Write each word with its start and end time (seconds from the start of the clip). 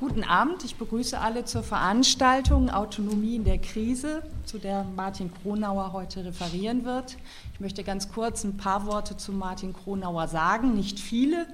Guten 0.00 0.24
Abend, 0.24 0.64
ich 0.64 0.76
begrüße 0.76 1.20
alle 1.20 1.44
zur 1.44 1.62
Veranstaltung 1.62 2.70
Autonomie 2.70 3.36
in 3.36 3.44
der 3.44 3.58
Krise, 3.58 4.22
zu 4.46 4.56
der 4.56 4.86
Martin 4.96 5.30
Kronauer 5.30 5.92
heute 5.92 6.24
referieren 6.24 6.86
wird. 6.86 7.18
Ich 7.52 7.60
möchte 7.60 7.84
ganz 7.84 8.10
kurz 8.10 8.42
ein 8.42 8.56
paar 8.56 8.86
Worte 8.86 9.18
zu 9.18 9.30
Martin 9.30 9.74
Kronauer 9.74 10.26
sagen, 10.26 10.72
nicht 10.72 10.98
viele, 10.98 11.46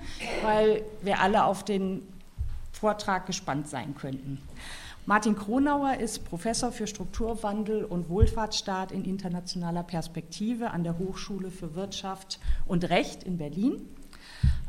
weil 0.44 0.84
wir 1.02 1.18
alle 1.18 1.42
auf 1.42 1.64
den 1.64 2.06
Vortrag 2.70 3.26
gespannt 3.26 3.68
sein 3.68 3.96
könnten. 3.96 4.40
Martin 5.06 5.34
Kronauer 5.34 5.94
ist 5.94 6.24
Professor 6.24 6.70
für 6.70 6.86
Strukturwandel 6.86 7.84
und 7.84 8.08
Wohlfahrtsstaat 8.08 8.92
in 8.92 9.04
internationaler 9.04 9.82
Perspektive 9.82 10.70
an 10.70 10.84
der 10.84 10.98
Hochschule 10.98 11.50
für 11.50 11.74
Wirtschaft 11.74 12.38
und 12.68 12.88
Recht 12.90 13.24
in 13.24 13.38
Berlin. 13.38 13.95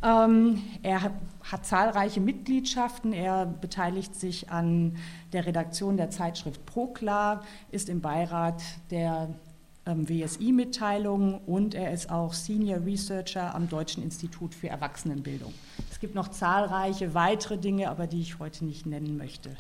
Ähm, 0.04 0.62
er 0.84 1.02
hat, 1.02 1.66
zahlreiche 1.66 2.20
Mitgliedschaften. 2.20 3.14
Er 3.14 3.46
beteiligt 3.46 4.16
sich 4.16 4.50
an 4.50 4.98
der 5.34 5.46
Redaktion 5.46 5.98
der 5.98 6.10
Zeitschrift 6.10 6.66
Proklar, 6.66 7.44
ist 7.72 7.90
im 7.90 8.02
Beirat 8.02 8.62
der 8.92 9.30
ähm, 9.86 10.08
WSI-Mitteilungen 10.10 11.36
und 11.46 11.74
er 11.74 11.94
ist 11.94 12.10
auch 12.12 12.34
Senior 12.34 12.86
Researcher 12.86 13.56
am 13.56 13.70
Deutschen 13.70 14.04
Institut 14.04 14.54
für 14.54 14.68
Erwachsenenbildung. 14.68 15.54
Es 15.90 16.00
gibt 16.00 16.14
noch 16.14 16.28
zahlreiche 16.28 17.14
weitere 17.14 17.58
Dinge, 17.58 17.90
aber 17.90 18.06
die 18.06 18.20
ich 18.20 18.40
heute 18.40 18.66
nicht 18.66 18.86
nennen 18.86 19.18
möchte. 19.18 19.56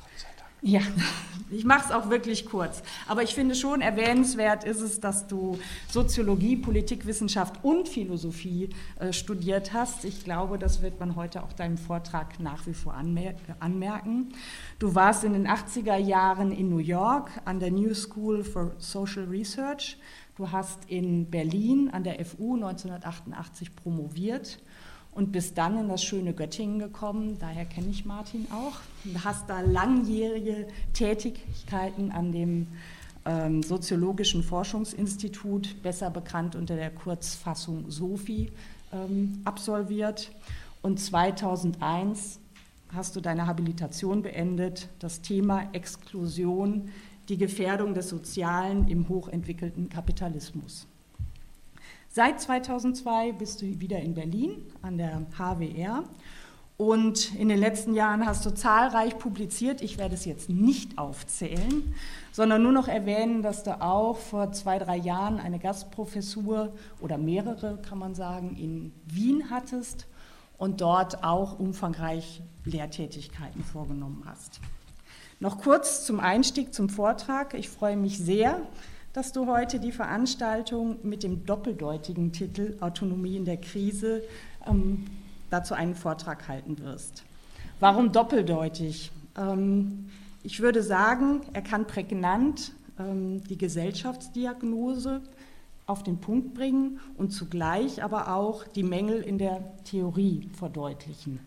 Ja, 0.62 0.82
ich 1.52 1.66
mache 1.66 1.86
es 1.86 1.92
auch 1.92 2.10
wirklich 2.10 2.46
kurz. 2.46 2.82
Aber 3.08 3.22
ich 3.24 3.36
finde 3.36 3.56
schon 3.56 3.82
erwähnenswert 3.82 4.64
ist 4.64 4.82
es, 4.82 5.00
dass 5.00 5.28
du 5.28 5.60
Soziologie, 5.90 6.58
Politikwissenschaft 6.58 7.64
und 7.64 7.88
Philosophie 7.88 8.70
äh, 9.00 9.14
studiert 9.14 9.74
hast. 9.74 10.04
Ich 10.04 10.24
glaube, 10.24 10.58
das 10.58 10.82
wird 10.82 11.00
man 11.00 11.16
heute 11.16 11.44
auch 11.44 11.54
deinem 11.54 11.78
Vortrag 11.78 12.40
nach 12.40 12.66
wie 12.66 12.74
vor 12.74 12.96
anmer 12.96 13.36
anmerken. 13.60 14.34
Du 14.80 14.96
warst 14.96 15.24
in 15.24 15.34
den 15.34 15.48
80er 15.48 15.98
Jahren 15.98 16.52
in 16.52 16.70
New 16.70 16.80
York 16.80 17.30
an 17.46 17.60
der 17.60 17.72
New 17.72 17.94
School 17.94 18.44
for 18.44 18.74
Social 18.80 19.26
Research. 19.26 19.98
Du 20.38 20.52
hast 20.52 20.86
in 20.88 21.30
Berlin 21.30 21.90
an 21.92 22.04
der 22.04 22.24
FU 22.24 22.56
1988 22.56 23.76
promoviert 23.76 24.60
und 25.18 25.32
bist 25.32 25.58
dann 25.58 25.80
in 25.80 25.90
das 25.90 26.04
schöne 26.04 26.32
Göttingen 26.32 26.78
gekommen, 26.78 27.38
daher 27.40 27.66
kenne 27.66 27.88
ich 27.90 28.06
Martin 28.06 28.46
auch, 28.52 28.80
und 29.04 29.26
hast 29.26 29.50
da 29.50 29.62
langjährige 29.62 30.68
Tätigkeiten 30.94 32.12
an 32.12 32.32
dem 32.32 32.68
ähm, 33.26 33.64
Soziologischen 33.64 34.44
Forschungsinstitut, 34.44 35.82
besser 35.82 36.12
bekannt 36.12 36.56
unter 36.56 36.76
der 36.76 36.92
Kurzfassung 36.92 37.90
SOFI, 37.90 38.52
ähm, 38.94 39.42
absolviert. 39.44 40.32
Und 40.84 41.00
2001 41.00 42.40
hast 42.94 43.16
du 43.16 43.20
deine 43.20 43.48
Habilitation 43.48 44.22
beendet, 44.22 44.88
das 45.00 45.24
Thema 45.24 45.68
Exklusion, 45.74 46.90
die 47.28 47.38
Gefährdung 47.38 47.96
des 47.96 48.10
Sozialen 48.10 48.88
im 48.88 49.10
hochentwickelten 49.10 49.90
Kapitalismus. 49.90 50.86
Seit 52.18 52.42
2002 52.42 53.34
bist 53.34 53.62
du 53.62 53.80
wieder 53.80 54.00
in 54.00 54.16
Berlin 54.16 54.66
an 54.82 54.98
der 54.98 55.22
HWR 55.38 56.04
und 56.76 57.36
in 57.36 57.48
den 57.48 57.60
letzten 57.60 57.94
Jahren 57.94 58.26
hast 58.26 58.44
du 58.44 58.50
zahlreich 58.50 59.20
publiziert. 59.20 59.84
Ich 59.84 60.00
werde 60.00 60.16
es 60.16 60.26
jetzt 60.26 60.50
nicht 60.50 60.98
aufzählen, 60.98 61.94
sondern 62.32 62.64
nur 62.64 62.72
noch 62.72 62.88
erwähnen, 62.88 63.44
dass 63.44 63.62
du 63.62 63.80
auch 63.84 64.18
vor 64.18 64.52
zwei, 64.52 64.80
drei 64.80 64.98
Jahren 64.98 65.40
eine 65.40 65.60
Gastprofessur 65.60 66.74
oder 67.02 67.20
mehrere, 67.20 67.78
kann 67.88 68.00
man 68.00 68.16
sagen, 68.16 68.58
in 68.58 68.94
Wien 69.06 69.52
hattest 69.52 70.08
und 70.58 70.82
dort 70.82 71.24
auch 71.24 71.60
umfangreich 71.60 72.42
Lehrtätigkeiten 72.66 73.64
vorgenommen 73.64 74.24
hast. 74.26 74.60
Noch 75.40 75.60
kurz 75.60 76.04
zum 76.04 76.20
Einstieg 76.20 76.74
zum 76.74 76.90
Vortrag. 76.90 77.54
Ich 77.54 77.70
freue 77.70 77.96
mich 77.96 78.18
sehr, 78.18 78.60
dass 79.18 79.32
du 79.32 79.48
heute 79.48 79.80
die 79.80 79.92
Veranstaltung 79.92 81.00
mit 81.02 81.24
dem 81.24 81.44
doppeldeutigen 81.44 82.32
Titel 82.34 82.78
Autonomie 82.82 83.36
in 83.36 83.46
der 83.46 83.58
Krise 83.58 84.22
ähm, 84.68 85.08
dazu 85.50 85.74
einen 85.74 85.96
Vortrag 85.96 86.48
halten 86.48 86.78
wirst. 86.78 87.24
Warum 87.80 88.12
doppeldeutig? 88.12 89.12
Ähm, 89.36 90.12
ich 90.44 90.60
würde 90.60 90.84
sagen, 90.84 91.42
er 91.54 91.64
kann 91.64 91.88
prägnant 91.88 92.74
ähm, 93.00 93.44
die 93.46 93.58
Gesellschaftsdiagnose 93.58 95.22
auf 95.88 96.04
den 96.04 96.20
Punkt 96.20 96.54
bringen 96.54 97.00
und 97.18 97.32
zugleich 97.32 98.04
aber 98.04 98.36
auch 98.36 98.68
die 98.68 98.84
Mängel 98.84 99.24
in 99.24 99.40
der 99.40 99.64
Theorie 99.84 100.48
verdeutlichen. 100.54 101.40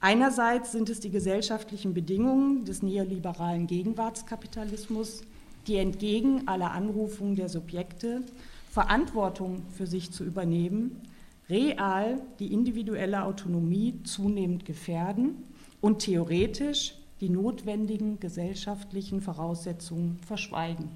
Einerseits 0.00 0.72
sind 0.72 0.88
es 0.88 1.00
die 1.00 1.10
gesellschaftlichen 1.10 1.92
Bedingungen 1.92 2.64
des 2.64 2.80
neoliberalen 2.80 3.66
Gegenwartskapitalismus, 3.66 5.22
die 5.68 5.76
entgegen 5.76 6.48
aller 6.48 6.72
Anrufungen 6.72 7.36
der 7.36 7.48
Subjekte 7.48 8.22
Verantwortung 8.70 9.62
für 9.70 9.86
sich 9.86 10.10
zu 10.12 10.24
übernehmen, 10.24 11.00
real 11.48 12.20
die 12.38 12.52
individuelle 12.52 13.24
Autonomie 13.24 14.02
zunehmend 14.04 14.64
gefährden 14.64 15.44
und 15.80 16.00
theoretisch 16.00 16.94
die 17.20 17.28
notwendigen 17.28 18.20
gesellschaftlichen 18.20 19.20
Voraussetzungen 19.20 20.18
verschweigen. 20.26 20.88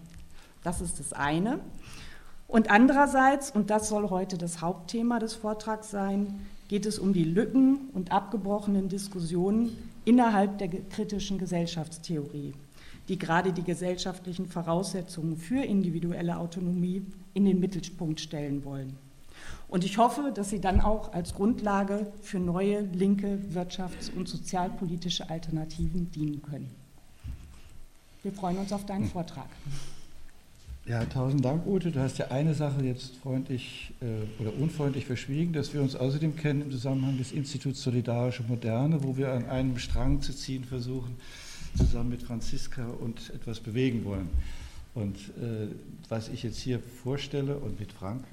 Das 0.62 0.80
ist 0.80 1.00
das 1.00 1.12
eine. 1.12 1.60
Und 2.46 2.70
andererseits, 2.70 3.50
und 3.50 3.70
das 3.70 3.88
soll 3.88 4.10
heute 4.10 4.38
das 4.38 4.60
Hauptthema 4.60 5.18
des 5.18 5.34
Vortrags 5.34 5.90
sein, 5.90 6.46
geht 6.68 6.86
es 6.86 6.98
um 6.98 7.12
die 7.12 7.24
Lücken 7.24 7.88
und 7.92 8.12
abgebrochenen 8.12 8.88
Diskussionen 8.88 9.76
innerhalb 10.04 10.58
der 10.58 10.68
kritischen 10.68 11.38
Gesellschaftstheorie 11.38 12.52
die 13.08 13.18
gerade 13.18 13.52
die 13.52 13.62
gesellschaftlichen 13.62 14.46
Voraussetzungen 14.46 15.36
für 15.36 15.62
individuelle 15.62 16.38
Autonomie 16.38 17.04
in 17.34 17.44
den 17.44 17.60
Mittelpunkt 17.60 18.20
stellen 18.20 18.64
wollen. 18.64 18.96
Und 19.68 19.84
ich 19.84 19.98
hoffe, 19.98 20.32
dass 20.34 20.50
sie 20.50 20.60
dann 20.60 20.80
auch 20.80 21.12
als 21.12 21.34
Grundlage 21.34 22.12
für 22.20 22.38
neue 22.38 22.82
linke 22.82 23.38
wirtschafts- 23.52 24.12
und 24.14 24.28
sozialpolitische 24.28 25.30
Alternativen 25.30 26.10
dienen 26.10 26.42
können. 26.42 26.70
Wir 28.22 28.32
freuen 28.32 28.58
uns 28.58 28.72
auf 28.72 28.86
deinen 28.86 29.06
Vortrag. 29.06 29.48
Ja, 30.84 31.04
tausend 31.04 31.44
Dank, 31.44 31.64
Ute. 31.64 31.92
Du 31.92 32.00
hast 32.00 32.18
ja 32.18 32.28
eine 32.28 32.54
Sache 32.54 32.84
jetzt 32.84 33.16
freundlich 33.16 33.94
äh, 34.00 34.40
oder 34.42 34.52
unfreundlich 34.54 35.06
verschwiegen, 35.06 35.52
dass 35.52 35.72
wir 35.72 35.80
uns 35.80 35.94
außerdem 35.94 36.34
kennen 36.34 36.62
im 36.62 36.70
Zusammenhang 36.72 37.18
des 37.18 37.30
Instituts 37.30 37.82
Solidarische 37.82 38.42
Moderne, 38.42 39.02
wo 39.04 39.16
wir 39.16 39.32
an 39.32 39.48
einem 39.48 39.78
Strang 39.78 40.20
zu 40.22 40.34
ziehen 40.34 40.64
versuchen, 40.64 41.16
zusammen 41.76 42.10
mit 42.10 42.22
Franziska 42.22 42.86
und 42.86 43.30
etwas 43.34 43.60
bewegen 43.60 44.04
wollen. 44.04 44.28
Und 44.94 45.16
äh, 45.16 45.68
was 46.08 46.28
ich 46.28 46.42
jetzt 46.42 46.58
hier 46.58 46.80
vorstelle 46.80 47.56
und 47.56 47.80
mit 47.80 47.92
Frank, 47.92 48.24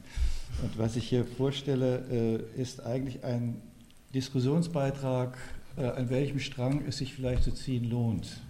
und 0.61 0.77
was 0.77 0.95
ich 0.95 1.07
hier 1.07 1.25
vorstelle, 1.25 2.43
äh, 2.57 2.61
ist 2.61 2.85
eigentlich 2.85 3.23
ein 3.23 3.61
Diskussionsbeitrag, 4.13 5.37
äh, 5.77 5.85
an 5.85 6.09
welchem 6.09 6.39
Strang 6.39 6.83
es 6.87 6.97
sich 6.97 7.13
vielleicht 7.13 7.43
zu 7.43 7.51
ziehen 7.51 7.89
lohnt 7.89 8.41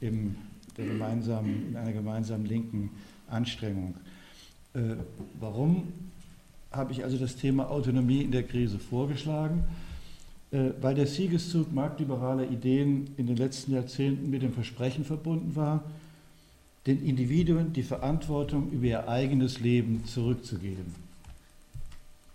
im, 0.00 0.36
der 0.76 0.86
gemeinsamen, 0.86 1.68
in 1.68 1.76
einer 1.76 1.92
gemeinsamen 1.92 2.46
linken 2.46 2.90
Anstrengung. 3.28 3.94
Äh, 4.74 4.96
warum 5.38 5.92
habe 6.72 6.92
ich 6.92 7.04
also 7.04 7.16
das 7.18 7.36
Thema 7.36 7.70
Autonomie 7.70 8.22
in 8.22 8.32
der 8.32 8.42
Krise 8.42 8.78
vorgeschlagen? 8.78 9.64
Äh, 10.54 10.72
weil 10.80 10.94
der 10.94 11.08
Siegeszug 11.08 11.72
marktliberaler 11.72 12.48
Ideen 12.48 13.10
in 13.16 13.26
den 13.26 13.36
letzten 13.36 13.72
Jahrzehnten 13.72 14.30
mit 14.30 14.42
dem 14.42 14.52
Versprechen 14.52 15.04
verbunden 15.04 15.56
war, 15.56 15.82
den 16.86 17.04
Individuen 17.04 17.72
die 17.72 17.82
Verantwortung 17.82 18.70
über 18.70 18.86
ihr 18.86 19.08
eigenes 19.08 19.58
Leben 19.58 20.04
zurückzugeben. 20.04 20.94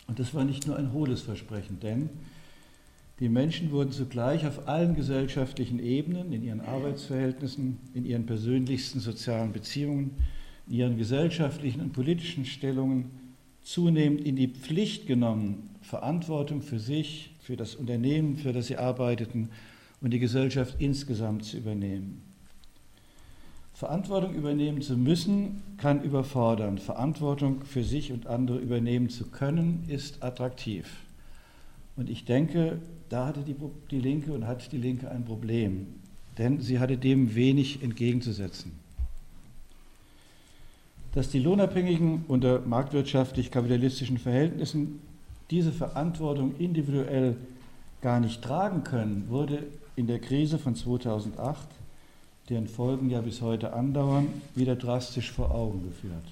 Und 0.07 0.19
das 0.19 0.33
war 0.33 0.43
nicht 0.43 0.67
nur 0.67 0.75
ein 0.75 0.91
hohles 0.91 1.21
Versprechen, 1.21 1.79
denn 1.79 2.09
die 3.21 3.29
Menschen 3.29 3.71
wurden 3.71 3.91
zugleich 3.91 4.45
auf 4.45 4.67
allen 4.67 4.95
gesellschaftlichen 4.95 5.79
Ebenen, 5.79 6.33
in 6.33 6.43
ihren 6.43 6.61
Arbeitsverhältnissen, 6.61 7.77
in 7.93 8.05
ihren 8.05 8.25
persönlichsten 8.25 8.99
sozialen 8.99 9.53
Beziehungen, 9.53 10.11
in 10.67 10.73
ihren 10.73 10.97
gesellschaftlichen 10.97 11.79
und 11.79 11.93
politischen 11.93 12.45
Stellungen 12.45 13.11
zunehmend 13.61 14.21
in 14.21 14.35
die 14.35 14.47
Pflicht 14.47 15.07
genommen, 15.07 15.69
Verantwortung 15.81 16.61
für 16.61 16.79
sich, 16.79 17.31
für 17.49 17.57
das 17.57 17.73
Unternehmen, 17.73 18.37
für 18.37 18.53
das 18.53 18.67
sie 18.67 18.77
arbeiteten 18.77 19.49
und 20.01 20.11
die 20.11 20.19
Gesellschaft 20.19 20.75
insgesamt 20.77 21.45
zu 21.45 21.57
übernehmen. 21.57 22.21
Verantwortung 23.73 24.35
übernehmen 24.35 24.83
zu 24.83 24.95
müssen, 24.95 25.63
kann 25.77 26.03
überfordern. 26.03 26.77
Verantwortung 26.77 27.63
für 27.63 27.83
sich 27.83 28.11
und 28.11 28.27
andere 28.27 28.59
übernehmen 28.59 29.09
zu 29.09 29.31
können, 29.31 29.83
ist 29.87 30.21
attraktiv. 30.21 30.85
Und 31.95 32.11
ich 32.11 32.23
denke, 32.23 32.77
da 33.09 33.25
hatte 33.25 33.41
die, 33.41 33.55
die 33.89 33.99
Linke 33.99 34.31
und 34.31 34.45
hat 34.45 34.71
die 34.71 34.77
Linke 34.77 35.09
ein 35.09 35.25
Problem, 35.25 35.87
denn 36.37 36.61
sie 36.61 36.77
hatte 36.77 36.99
dem 36.99 37.33
wenig 37.33 37.81
entgegenzusetzen. 37.81 38.73
Dass 41.15 41.31
die 41.31 41.39
Lohnabhängigen 41.39 42.25
unter 42.27 42.59
marktwirtschaftlich-kapitalistischen 42.59 44.19
Verhältnissen 44.19 45.01
diese 45.51 45.71
Verantwortung 45.71 46.55
individuell 46.57 47.35
gar 48.01 48.19
nicht 48.19 48.41
tragen 48.41 48.83
können, 48.83 49.25
wurde 49.29 49.63
in 49.95 50.07
der 50.07 50.19
Krise 50.19 50.57
von 50.57 50.75
2008, 50.75 51.67
deren 52.49 52.67
Folgen 52.67 53.09
ja 53.09 53.21
bis 53.21 53.41
heute 53.41 53.73
andauern, 53.73 54.27
wieder 54.55 54.75
drastisch 54.75 55.31
vor 55.31 55.51
Augen 55.51 55.83
geführt. 55.83 56.23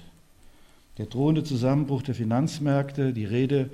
Der 0.96 1.06
drohende 1.06 1.44
Zusammenbruch 1.44 2.02
der 2.02 2.14
Finanzmärkte, 2.14 3.12
die 3.12 3.24
Rede 3.24 3.70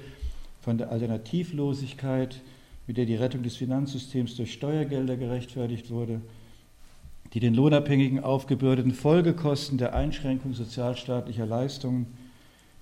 von 0.60 0.78
der 0.78 0.90
Alternativlosigkeit, 0.90 2.40
mit 2.86 2.96
der 2.96 3.06
die 3.06 3.16
Rettung 3.16 3.42
des 3.42 3.56
Finanzsystems 3.56 4.36
durch 4.36 4.52
Steuergelder 4.52 5.16
gerechtfertigt 5.16 5.90
wurde, 5.90 6.20
die 7.32 7.40
den 7.40 7.54
Lohnabhängigen 7.54 8.22
aufgebürdeten 8.22 8.92
Folgekosten 8.92 9.78
der 9.78 9.94
Einschränkung 9.94 10.52
sozialstaatlicher 10.52 11.46
Leistungen, 11.46 12.06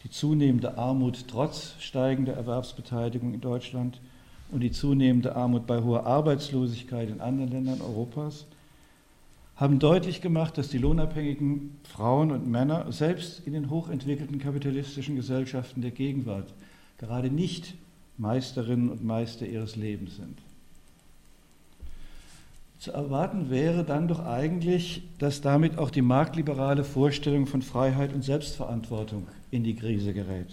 die 0.05 0.11
zunehmende 0.11 0.79
Armut 0.79 1.27
trotz 1.29 1.75
steigender 1.79 2.35
Erwerbsbeteiligung 2.35 3.35
in 3.35 3.41
Deutschland 3.41 4.01
und 4.51 4.61
die 4.61 4.73
zunehmende 4.73 5.37
Armut 5.37 5.67
bei 5.67 5.83
hoher 5.83 6.07
Arbeitslosigkeit 6.07 7.09
in 7.09 7.21
anderen 7.21 7.51
Ländern 7.51 7.81
Europas 7.81 8.47
haben 9.57 9.79
deutlich 9.79 10.21
gemacht, 10.21 10.59
dass 10.59 10.69
die 10.69 10.79
lohnabhängigen 10.79 11.77
Frauen 11.85 12.33
und 12.33 12.51
Männer 12.51 12.91
selbst 12.91 13.47
in 13.47 13.53
den 13.53 13.71
hochentwickelten 13.71 14.39
kapitalistischen 14.39 15.15
Gesellschaften 15.15 15.83
der 15.83 15.93
Gegenwart 15.93 16.53
gerade 16.99 17.31
nicht 17.31 17.75
Meisterinnen 18.19 18.91
und 18.91 19.05
Meister 19.05 19.47
ihres 19.47 19.77
Lebens 19.77 20.17
sind. 20.17 20.39
Zu 22.83 22.91
erwarten 22.91 23.49
wäre 23.49 23.85
dann 23.85 24.09
doch 24.09 24.27
eigentlich, 24.27 25.05
dass 25.19 25.41
damit 25.41 25.79
auch 25.79 25.89
die 25.89 26.03
marktliberale 26.03 26.83
Vorstellung 26.83 27.47
von 27.47 27.63
Freiheit 27.63 28.13
und 28.13 28.25
Selbstverantwortung 28.25 29.29
in 29.53 29.63
die 29.63 29.77
Krise 29.77 30.13
gerät. 30.13 30.49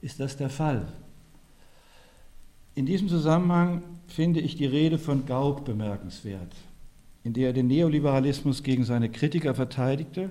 Ist 0.00 0.18
das 0.18 0.38
der 0.38 0.48
Fall? 0.48 0.90
In 2.74 2.86
diesem 2.86 3.08
Zusammenhang 3.08 3.82
finde 4.08 4.40
ich 4.40 4.56
die 4.56 4.64
Rede 4.64 4.98
von 4.98 5.26
Gauck 5.26 5.66
bemerkenswert, 5.66 6.54
in 7.22 7.34
der 7.34 7.48
er 7.48 7.52
den 7.52 7.66
Neoliberalismus 7.66 8.62
gegen 8.62 8.86
seine 8.86 9.10
Kritiker 9.10 9.54
verteidigte 9.54 10.30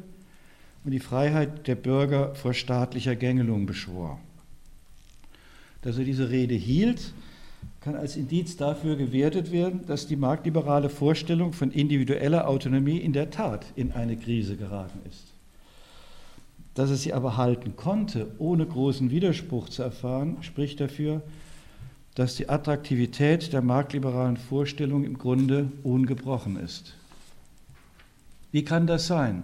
und 0.83 0.89
die 0.89 0.99
Freiheit 0.99 1.67
der 1.67 1.75
Bürger 1.75 2.33
vor 2.33 2.55
staatlicher 2.55 3.15
Gängelung 3.15 3.67
beschwor. 3.67 4.19
Dass 5.83 5.99
er 5.99 6.03
diese 6.03 6.31
Rede 6.31 6.55
hielt, 6.55 7.13
kann 7.81 7.95
als 7.95 8.15
Indiz 8.15 8.57
dafür 8.57 8.95
gewertet 8.95 9.51
werden, 9.51 9.85
dass 9.87 10.05
die 10.05 10.15
marktliberale 10.15 10.89
Vorstellung 10.89 11.51
von 11.51 11.71
individueller 11.71 12.47
Autonomie 12.47 12.97
in 12.97 13.11
der 13.11 13.31
Tat 13.31 13.65
in 13.75 13.91
eine 13.91 14.15
Krise 14.15 14.55
geraten 14.55 14.99
ist. 15.09 15.33
Dass 16.75 16.91
es 16.91 17.01
sie 17.01 17.13
aber 17.13 17.37
halten 17.37 17.75
konnte, 17.75 18.27
ohne 18.37 18.67
großen 18.67 19.09
Widerspruch 19.09 19.67
zu 19.67 19.81
erfahren, 19.81 20.37
spricht 20.41 20.79
dafür, 20.79 21.23
dass 22.13 22.35
die 22.35 22.49
Attraktivität 22.49 23.51
der 23.51 23.63
marktliberalen 23.63 24.37
Vorstellung 24.37 25.03
im 25.03 25.17
Grunde 25.17 25.71
ungebrochen 25.81 26.57
ist. 26.57 26.95
Wie 28.51 28.63
kann 28.63 28.85
das 28.85 29.07
sein? 29.07 29.43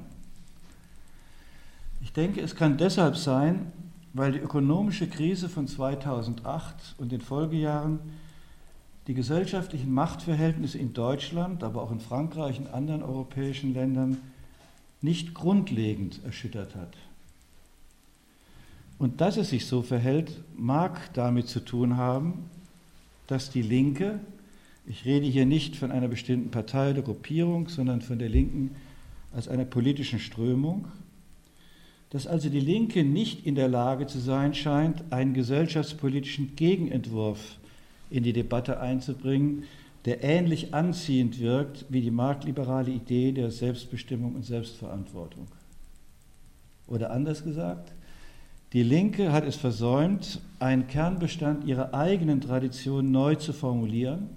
Ich 2.04 2.14
denke, 2.14 2.42
es 2.42 2.56
kann 2.56 2.78
deshalb 2.78 3.18
sein, 3.18 3.72
weil 4.14 4.34
die 4.34 4.40
ökonomische 4.40 5.08
Krise 5.08 5.50
von 5.50 5.68
2008 5.68 6.96
und 6.98 7.12
den 7.12 7.22
Folgejahren 7.22 8.00
die 9.08 9.14
gesellschaftlichen 9.14 9.94
Machtverhältnisse 9.94 10.78
in 10.78 10.94
Deutschland, 10.94 11.64
aber 11.64 11.82
auch 11.82 11.92
in 11.92 12.02
Frankreich 12.02 12.60
und 12.60 12.68
anderen 12.68 13.02
europäischen 13.02 13.74
Ländern 13.74 14.18
nicht 15.02 15.34
grundlegend 15.34 16.20
erschüttert 16.26 16.76
hat. 16.76 16.96
Und 19.00 19.22
dass 19.22 19.38
es 19.38 19.50
sich 19.50 19.66
so 19.66 19.82
verhält, 19.82 20.44
mag 20.58 21.14
damit 21.14 21.48
zu 21.48 21.62
tun 21.62 21.98
haben, 21.98 22.50
dass 23.28 23.50
die 23.50 23.62
Linke, 23.62 24.20
ich 24.86 25.06
rede 25.06 25.26
hier 25.26 25.46
nicht 25.46 25.76
von 25.76 25.92
einer 25.92 26.08
bestimmten 26.08 26.50
Partei 26.50 26.92
oder 26.92 27.04
Gruppierung, 27.04 27.70
sondern 27.70 28.02
von 28.02 28.20
der 28.20 28.30
Linken 28.30 28.76
als 29.34 29.48
einer 29.48 29.66
politischen 29.66 30.20
Strömung, 30.20 30.88
dass 32.10 32.26
also 32.26 32.50
die 32.50 32.60
Linke 32.60 33.04
nicht 33.04 33.46
in 33.46 33.56
der 33.56 33.68
Lage 33.68 34.08
zu 34.08 34.20
sein 34.20 34.54
scheint, 34.54 35.04
einen 35.12 35.34
gesellschaftspolitischen 35.34 36.56
Gegenentwurf 36.56 37.58
in 38.10 38.24
die 38.24 38.34
Debatte 38.34 38.80
einzubringen, 38.80 39.64
der 40.06 40.24
ähnlich 40.24 40.74
anziehend 40.74 41.40
wirkt 41.40 41.86
wie 41.90 42.02
die 42.02 42.12
marktliberale 42.12 42.92
Idee 42.92 43.34
der 43.34 43.52
Selbstbestimmung 43.52 44.36
und 44.36 44.46
Selbstverantwortung. 44.46 45.48
Oder 46.88 47.12
anders 47.12 47.44
gesagt, 47.44 47.92
die 48.74 48.84
Linke 48.84 49.32
hat 49.32 49.46
es 49.46 49.56
versäumt, 49.56 50.40
einen 50.60 50.88
Kernbestand 50.88 51.66
ihrer 51.66 51.94
eigenen 51.94 52.42
Tradition 52.42 53.12
neu 53.12 53.36
zu 53.36 53.54
formulieren, 53.54 54.30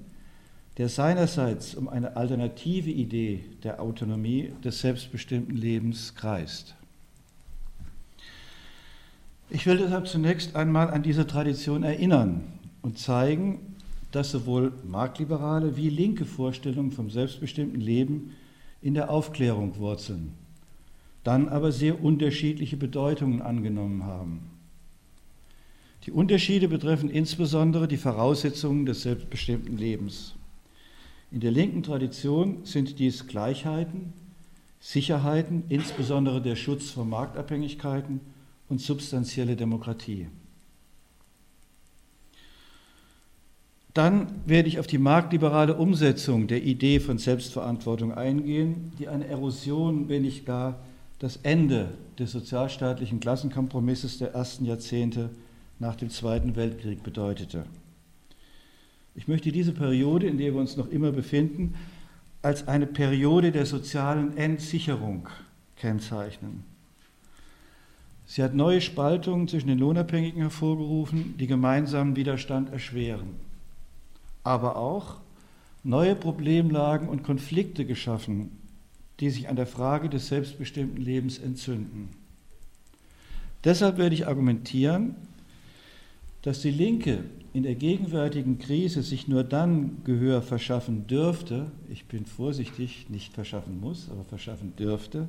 der 0.76 0.88
seinerseits 0.88 1.74
um 1.74 1.88
eine 1.88 2.16
alternative 2.16 2.90
Idee 2.90 3.44
der 3.62 3.80
Autonomie 3.80 4.52
des 4.64 4.80
selbstbestimmten 4.80 5.56
Lebens 5.56 6.14
kreist. 6.14 6.74
Ich 9.50 9.66
will 9.66 9.78
deshalb 9.78 10.06
zunächst 10.06 10.54
einmal 10.54 10.90
an 10.90 11.02
diese 11.02 11.26
Tradition 11.26 11.82
erinnern 11.82 12.59
und 12.82 12.98
zeigen, 12.98 13.76
dass 14.12 14.30
sowohl 14.30 14.72
marktliberale 14.86 15.76
wie 15.76 15.88
linke 15.88 16.24
Vorstellungen 16.24 16.90
vom 16.90 17.10
selbstbestimmten 17.10 17.80
Leben 17.80 18.32
in 18.82 18.94
der 18.94 19.10
Aufklärung 19.10 19.76
wurzeln, 19.76 20.32
dann 21.22 21.48
aber 21.48 21.70
sehr 21.70 22.02
unterschiedliche 22.02 22.76
Bedeutungen 22.76 23.42
angenommen 23.42 24.04
haben. 24.04 24.40
Die 26.06 26.12
Unterschiede 26.12 26.66
betreffen 26.66 27.10
insbesondere 27.10 27.86
die 27.86 27.98
Voraussetzungen 27.98 28.86
des 28.86 29.02
selbstbestimmten 29.02 29.76
Lebens. 29.76 30.34
In 31.30 31.40
der 31.40 31.50
linken 31.50 31.82
Tradition 31.82 32.64
sind 32.64 32.98
dies 32.98 33.26
Gleichheiten, 33.26 34.14
Sicherheiten, 34.80 35.64
insbesondere 35.68 36.40
der 36.40 36.56
Schutz 36.56 36.90
vor 36.90 37.04
Marktabhängigkeiten 37.04 38.20
und 38.70 38.80
substanzielle 38.80 39.56
Demokratie. 39.56 40.28
Dann 43.94 44.28
werde 44.46 44.68
ich 44.68 44.78
auf 44.78 44.86
die 44.86 44.98
marktliberale 44.98 45.74
Umsetzung 45.74 46.46
der 46.46 46.62
Idee 46.62 47.00
von 47.00 47.18
Selbstverantwortung 47.18 48.14
eingehen, 48.14 48.92
die 48.98 49.08
eine 49.08 49.26
Erosion, 49.26 50.08
wenn 50.08 50.22
nicht 50.22 50.46
gar 50.46 50.78
das 51.18 51.38
Ende 51.42 51.88
des 52.18 52.30
sozialstaatlichen 52.32 53.20
Klassenkompromisses 53.20 54.18
der 54.18 54.32
ersten 54.32 54.64
Jahrzehnte 54.64 55.30
nach 55.78 55.96
dem 55.96 56.10
Zweiten 56.10 56.54
Weltkrieg 56.56 57.02
bedeutete. 57.02 57.64
Ich 59.16 59.26
möchte 59.26 59.50
diese 59.50 59.72
Periode, 59.72 60.26
in 60.26 60.38
der 60.38 60.54
wir 60.54 60.60
uns 60.60 60.76
noch 60.76 60.88
immer 60.88 61.10
befinden, 61.10 61.74
als 62.42 62.68
eine 62.68 62.86
Periode 62.86 63.50
der 63.50 63.66
sozialen 63.66 64.36
Entsicherung 64.36 65.28
kennzeichnen. 65.76 66.62
Sie 68.24 68.42
hat 68.42 68.54
neue 68.54 68.80
Spaltungen 68.80 69.48
zwischen 69.48 69.68
den 69.68 69.78
Lohnabhängigen 69.78 70.40
hervorgerufen, 70.40 71.34
die 71.38 71.48
gemeinsamen 71.48 72.14
Widerstand 72.14 72.72
erschweren. 72.72 73.49
Aber 74.42 74.76
auch 74.76 75.16
neue 75.82 76.14
Problemlagen 76.14 77.08
und 77.08 77.22
Konflikte 77.22 77.84
geschaffen, 77.84 78.50
die 79.20 79.30
sich 79.30 79.48
an 79.48 79.56
der 79.56 79.66
Frage 79.66 80.08
des 80.08 80.28
selbstbestimmten 80.28 81.02
Lebens 81.02 81.38
entzünden. 81.38 82.08
Deshalb 83.64 83.98
werde 83.98 84.14
ich 84.14 84.26
argumentieren, 84.26 85.14
dass 86.42 86.62
die 86.62 86.70
Linke 86.70 87.24
in 87.52 87.64
der 87.64 87.74
gegenwärtigen 87.74 88.58
Krise 88.58 89.02
sich 89.02 89.28
nur 89.28 89.44
dann 89.44 89.98
Gehör 90.04 90.40
verschaffen 90.40 91.06
dürfte, 91.06 91.70
ich 91.90 92.06
bin 92.06 92.24
vorsichtig, 92.24 93.06
nicht 93.10 93.34
verschaffen 93.34 93.80
muss, 93.80 94.08
aber 94.10 94.24
verschaffen 94.24 94.74
dürfte, 94.76 95.28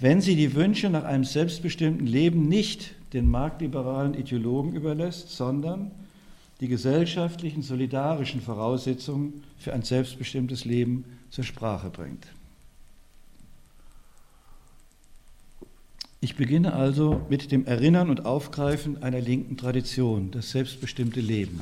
wenn 0.00 0.20
sie 0.20 0.36
die 0.36 0.54
Wünsche 0.54 0.90
nach 0.90 1.04
einem 1.04 1.24
selbstbestimmten 1.24 2.06
Leben 2.06 2.48
nicht 2.48 2.94
den 3.12 3.30
marktliberalen 3.30 4.14
Ideologen 4.14 4.72
überlässt, 4.72 5.30
sondern 5.30 5.90
die 6.60 6.68
gesellschaftlichen, 6.68 7.62
solidarischen 7.62 8.40
Voraussetzungen 8.40 9.44
für 9.58 9.72
ein 9.72 9.82
selbstbestimmtes 9.82 10.64
Leben 10.64 11.04
zur 11.30 11.44
Sprache 11.44 11.90
bringt. 11.90 12.26
Ich 16.20 16.34
beginne 16.34 16.72
also 16.72 17.24
mit 17.28 17.52
dem 17.52 17.64
Erinnern 17.64 18.10
und 18.10 18.26
Aufgreifen 18.26 19.02
einer 19.02 19.20
linken 19.20 19.56
Tradition, 19.56 20.32
das 20.32 20.50
selbstbestimmte 20.50 21.20
Leben. 21.20 21.60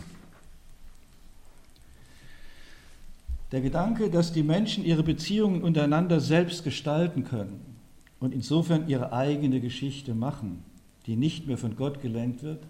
Der 3.52 3.60
Gedanke, 3.60 4.10
dass 4.10 4.32
die 4.32 4.42
Menschen 4.42 4.84
ihre 4.84 5.02
Beziehungen 5.02 5.62
untereinander 5.62 6.20
selbst 6.20 6.64
gestalten 6.64 7.24
können, 7.24 7.76
und 8.20 8.32
insofern 8.32 8.88
ihre 8.88 9.12
eigene 9.12 9.60
Geschichte 9.60 10.14
machen, 10.14 10.64
die 11.06 11.16
nicht 11.16 11.46
mehr 11.46 11.58
von 11.58 11.76
Gott 11.76 12.00
gelenkt 12.00 12.42
wird, 12.42 12.62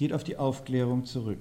geht 0.00 0.14
auf 0.14 0.24
die 0.24 0.38
Aufklärung 0.38 1.04
zurück. 1.04 1.40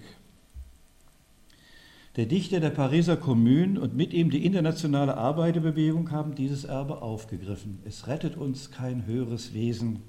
Der 2.17 2.25
Dichter 2.25 2.59
der 2.59 2.71
Pariser 2.71 3.15
Kommune 3.15 3.79
und 3.79 3.95
mit 3.95 4.11
ihm 4.11 4.31
die 4.31 4.43
internationale 4.43 5.15
Arbeiterbewegung 5.15 6.11
haben 6.11 6.35
dieses 6.35 6.65
Erbe 6.65 7.01
aufgegriffen. 7.01 7.79
Es 7.85 8.07
rettet 8.07 8.35
uns 8.35 8.69
kein 8.69 9.05
höheres 9.05 9.53
Wesen, 9.53 10.01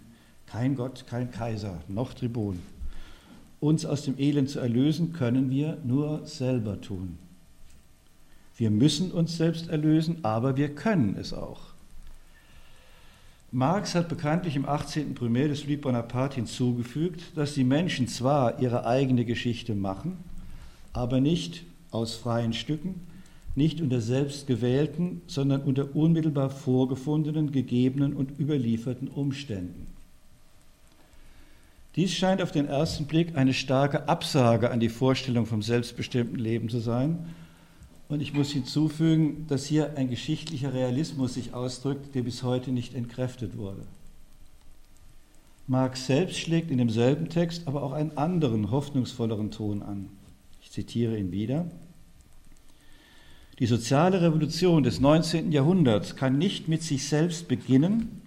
kein 0.46 0.74
Gott, 0.74 1.04
kein 1.06 1.30
Kaiser, 1.30 1.80
noch 1.86 2.12
Tribun. 2.12 2.58
Uns 3.60 3.86
aus 3.86 4.02
dem 4.02 4.18
Elend 4.18 4.50
zu 4.50 4.58
erlösen, 4.58 5.12
können 5.12 5.48
wir 5.50 5.78
nur 5.84 6.26
selber 6.26 6.80
tun. 6.80 7.18
Wir 8.56 8.72
müssen 8.72 9.12
uns 9.12 9.36
selbst 9.36 9.68
erlösen, 9.68 10.24
aber 10.24 10.56
wir 10.56 10.74
können 10.74 11.14
es 11.16 11.32
auch. 11.32 11.69
Marx 13.52 13.96
hat 13.96 14.08
bekanntlich 14.08 14.54
im 14.54 14.68
18. 14.68 15.14
Primär 15.14 15.48
des 15.48 15.64
Louis 15.64 15.80
Bonaparte 15.80 16.36
hinzugefügt, 16.36 17.36
dass 17.36 17.54
die 17.54 17.64
Menschen 17.64 18.06
zwar 18.06 18.60
ihre 18.60 18.86
eigene 18.86 19.24
Geschichte 19.24 19.74
machen, 19.74 20.18
aber 20.92 21.20
nicht 21.20 21.64
aus 21.90 22.14
freien 22.14 22.52
Stücken, 22.52 23.06
nicht 23.56 23.80
unter 23.80 24.00
selbst 24.00 24.46
gewählten, 24.46 25.22
sondern 25.26 25.62
unter 25.62 25.96
unmittelbar 25.96 26.50
vorgefundenen, 26.50 27.50
gegebenen 27.50 28.14
und 28.14 28.38
überlieferten 28.38 29.08
Umständen. 29.08 29.88
Dies 31.96 32.12
scheint 32.12 32.40
auf 32.40 32.52
den 32.52 32.66
ersten 32.66 33.06
Blick 33.06 33.36
eine 33.36 33.52
starke 33.52 34.08
Absage 34.08 34.70
an 34.70 34.78
die 34.78 34.88
Vorstellung 34.88 35.46
vom 35.46 35.60
selbstbestimmten 35.60 36.38
Leben 36.38 36.68
zu 36.68 36.78
sein. 36.78 37.34
Und 38.10 38.20
ich 38.20 38.34
muss 38.34 38.50
hinzufügen, 38.50 39.46
dass 39.46 39.66
hier 39.66 39.96
ein 39.96 40.10
geschichtlicher 40.10 40.74
Realismus 40.74 41.34
sich 41.34 41.54
ausdrückt, 41.54 42.12
der 42.16 42.22
bis 42.22 42.42
heute 42.42 42.72
nicht 42.72 42.92
entkräftet 42.92 43.56
wurde. 43.56 43.82
Marx 45.68 46.06
selbst 46.06 46.36
schlägt 46.36 46.72
in 46.72 46.78
demselben 46.78 47.28
Text 47.28 47.68
aber 47.68 47.84
auch 47.84 47.92
einen 47.92 48.18
anderen, 48.18 48.72
hoffnungsvolleren 48.72 49.52
Ton 49.52 49.82
an. 49.82 50.08
Ich 50.60 50.72
zitiere 50.72 51.16
ihn 51.16 51.30
wieder. 51.30 51.70
Die 53.60 53.66
soziale 53.66 54.20
Revolution 54.20 54.82
des 54.82 54.98
19. 54.98 55.52
Jahrhunderts 55.52 56.16
kann 56.16 56.36
nicht 56.36 56.66
mit 56.66 56.82
sich 56.82 57.06
selbst 57.06 57.46
beginnen, 57.46 58.22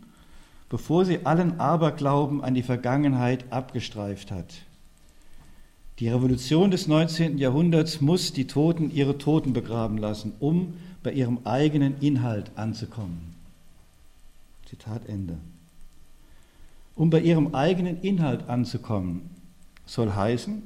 bevor 0.70 1.04
sie 1.04 1.26
allen 1.26 1.60
Aberglauben 1.60 2.42
an 2.42 2.54
die 2.54 2.64
Vergangenheit 2.64 3.52
abgestreift 3.52 4.32
hat. 4.32 4.54
Die 6.00 6.10
Revolution 6.10 6.72
des 6.72 6.88
19. 6.88 7.38
Jahrhunderts 7.38 8.02
muss 8.02 8.34
die 8.34 8.48
Toten 8.48 8.90
ihre 8.90 9.20
Toten 9.20 9.54
begraben 9.54 9.98
lassen, 10.00 10.34
um 10.40 10.74
bei 11.04 11.12
ihrem 11.12 11.40
eigenen 11.44 12.00
Inhalt 12.00 12.52
anzukommen. 12.56 13.36
Zitat 14.66 15.08
Ende. 15.08 15.38
Um 16.96 17.12
bei 17.12 17.22
ihrem 17.22 17.54
eigenen 17.54 18.02
Inhalt 18.02 18.50
anzukommen, 18.50 19.30
soll 19.86 20.14
heißen, 20.14 20.64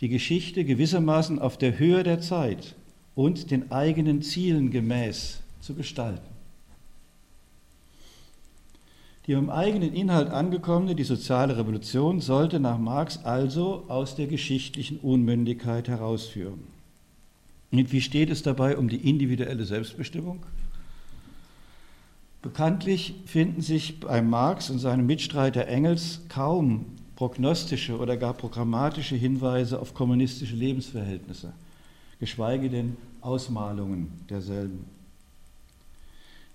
die 0.00 0.08
Geschichte 0.08 0.64
gewissermaßen 0.64 1.38
auf 1.38 1.58
der 1.58 1.78
Höhe 1.78 2.02
der 2.02 2.20
Zeit 2.20 2.74
und 3.14 3.50
den 3.50 3.70
eigenen 3.70 4.22
Zielen 4.22 4.70
gemäß 4.70 5.40
zu 5.60 5.74
gestalten. 5.74 6.33
Die 9.26 9.32
im 9.32 9.48
eigenen 9.48 9.94
Inhalt 9.94 10.28
angekommene, 10.28 10.94
die 10.94 11.04
soziale 11.04 11.56
Revolution 11.56 12.20
sollte 12.20 12.60
nach 12.60 12.78
Marx 12.78 13.24
also 13.24 13.84
aus 13.88 14.16
der 14.16 14.26
geschichtlichen 14.26 14.98
Unmündigkeit 14.98 15.88
herausführen. 15.88 16.64
Und 17.72 17.90
wie 17.90 18.00
steht 18.00 18.30
es 18.30 18.42
dabei 18.42 18.76
um 18.76 18.88
die 18.88 19.08
individuelle 19.08 19.64
Selbstbestimmung? 19.64 20.44
Bekanntlich 22.42 23.14
finden 23.24 23.62
sich 23.62 24.00
bei 24.00 24.20
Marx 24.20 24.68
und 24.68 24.78
seinem 24.78 25.06
Mitstreiter 25.06 25.66
Engels 25.66 26.20
kaum 26.28 26.84
prognostische 27.16 27.98
oder 27.98 28.16
gar 28.18 28.34
programmatische 28.34 29.16
Hinweise 29.16 29.80
auf 29.80 29.94
kommunistische 29.94 30.54
Lebensverhältnisse 30.54 31.54
geschweige 32.24 32.70
denn 32.70 32.96
Ausmalungen 33.20 34.10
derselben. 34.30 34.86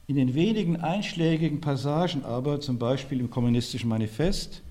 In 0.10 0.16
den 0.16 0.34
wenigen 0.34 0.78
einschlägigen 0.78 1.62
Passagen 1.62 2.26
aber, 2.26 2.60
zum 2.62 2.80
Beispiel 2.80 3.20
im 3.20 3.30
Kommunistischen 3.30 3.90
Manifest, 3.90 4.64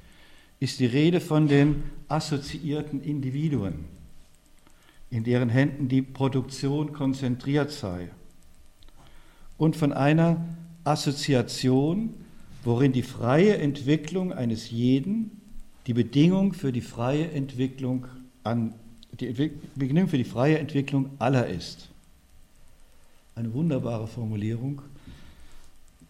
ist 0.58 0.80
die 0.80 0.86
Rede 0.86 1.20
von 1.20 1.46
den 1.46 1.84
assoziierten 2.08 3.00
Individuen, 3.00 3.84
in 5.10 5.22
deren 5.22 5.48
Händen 5.48 5.86
die 5.86 6.02
Produktion 6.02 6.92
konzentriert 6.92 7.70
sei, 7.70 8.08
und 9.58 9.76
von 9.76 9.92
einer 9.92 10.44
Assoziation, 10.82 12.14
worin 12.64 12.90
die 12.90 13.04
freie 13.04 13.58
Entwicklung 13.58 14.32
eines 14.32 14.72
jeden 14.72 15.40
die 15.86 15.94
Bedingung 15.94 16.52
für 16.52 16.72
die 16.72 16.80
freie 16.80 17.30
Entwicklung 17.30 18.08
an 18.42 18.74
die 19.20 19.52
Bedingung 19.76 20.08
für 20.08 20.18
die 20.18 20.24
freie 20.24 20.58
Entwicklung 20.58 21.10
aller 21.20 21.46
ist. 21.46 21.90
Eine 23.36 23.54
wunderbare 23.54 24.08
Formulierung, 24.08 24.82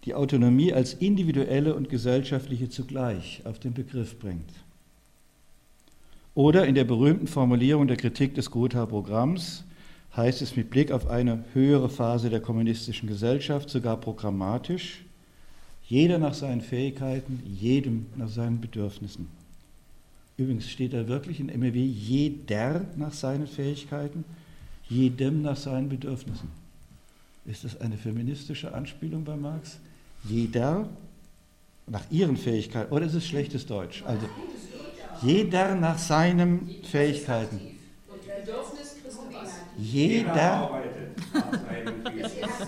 die 0.05 0.15
Autonomie 0.15 0.73
als 0.73 0.95
individuelle 0.95 1.75
und 1.75 1.89
gesellschaftliche 1.89 2.69
zugleich 2.69 3.43
auf 3.45 3.59
den 3.59 3.75
Begriff 3.75 4.19
bringt. 4.19 4.51
Oder 6.35 6.67
in 6.67 6.75
der 6.75 6.85
berühmten 6.85 7.27
Formulierung 7.27 7.89
der 7.89 7.97
Kritik 7.97 8.35
des 8.35 8.51
Gotha-Programms 8.51 9.65
heißt 10.17 10.41
es 10.41 10.57
mit 10.57 10.71
Blick 10.71 10.93
auf 10.93 11.09
eine 11.09 11.45
höhere 11.53 11.89
Phase 11.89 12.31
der 12.31 12.41
kommunistischen 12.41 13.09
Gesellschaft 13.09 13.71
sogar 13.71 13.97
programmatisch, 13.97 15.05
jeder 15.89 16.19
nach 16.19 16.35
seinen 16.35 16.61
Fähigkeiten, 16.61 17.43
jedem 17.45 18.07
nach 18.17 18.29
seinen 18.29 18.61
Bedürfnissen. 18.61 19.29
Übrigens 20.37 20.71
steht 20.71 20.93
da 20.93 21.09
wirklich 21.09 21.41
in 21.41 21.47
MEW 21.47 21.77
jeder 21.77 22.85
nach 22.97 23.13
seinen 23.13 23.47
Fähigkeiten, 23.47 24.25
jedem 24.89 25.43
nach 25.43 25.57
seinen 25.57 25.89
Bedürfnissen. 25.89 26.51
Ist 27.45 27.65
das 27.65 27.81
eine 27.81 27.97
feministische 27.97 28.73
Anspielung 28.75 29.25
bei 29.25 29.35
Marx? 29.35 29.81
Jeder 30.25 30.89
nach 31.87 32.03
ihren 32.11 32.37
Fähigkeiten, 32.37 32.93
oder 32.93 33.07
ist 33.07 33.15
es 33.15 33.27
schlechtes 33.27 33.67
Deutsch? 33.67 34.03
Also 34.07 34.27
jeder 35.23 35.75
nach 35.75 35.99
seinen 35.99 36.77
Fähigkeiten. 36.85 37.61
Jeder. 39.79 40.71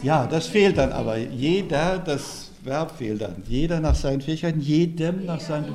Ja, 0.03 0.27
das 0.27 0.47
fehlt 0.47 0.79
dann 0.79 0.93
aber. 0.93 1.17
Jeder, 1.17 1.99
das 1.99 2.51
Verb 2.63 2.97
fehlt 2.97 3.21
dann. 3.21 3.43
Jeder 3.47 3.81
nach 3.81 3.95
seinen 3.95 4.21
Fähigkeiten, 4.21 4.61
jedem 4.61 5.27
nach 5.27 5.41
seinen. 5.41 5.75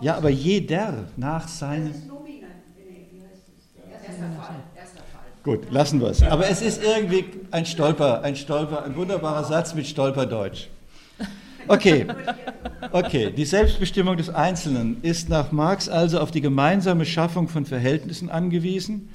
Ja, 0.00 0.16
aber 0.16 0.30
jeder 0.30 1.06
nach 1.16 1.48
seinen. 1.48 2.10
Gut, 5.48 5.70
lassen 5.70 5.98
wir 6.02 6.08
es. 6.08 6.22
Aber 6.22 6.46
es 6.46 6.60
ist 6.60 6.84
irgendwie 6.84 7.24
ein 7.52 7.64
Stolper, 7.64 8.20
ein 8.20 8.36
Stolper, 8.36 8.84
ein 8.84 8.94
wunderbarer 8.94 9.44
Satz 9.44 9.74
mit 9.74 9.86
Stolperdeutsch. 9.86 10.66
Okay, 11.66 12.04
okay. 12.92 13.32
Die 13.34 13.46
Selbstbestimmung 13.46 14.18
des 14.18 14.28
Einzelnen 14.28 14.98
ist 15.00 15.30
nach 15.30 15.50
Marx 15.50 15.88
also 15.88 16.20
auf 16.20 16.30
die 16.30 16.42
gemeinsame 16.42 17.06
Schaffung 17.06 17.48
von 17.48 17.64
Verhältnissen 17.64 18.28
angewiesen, 18.28 19.08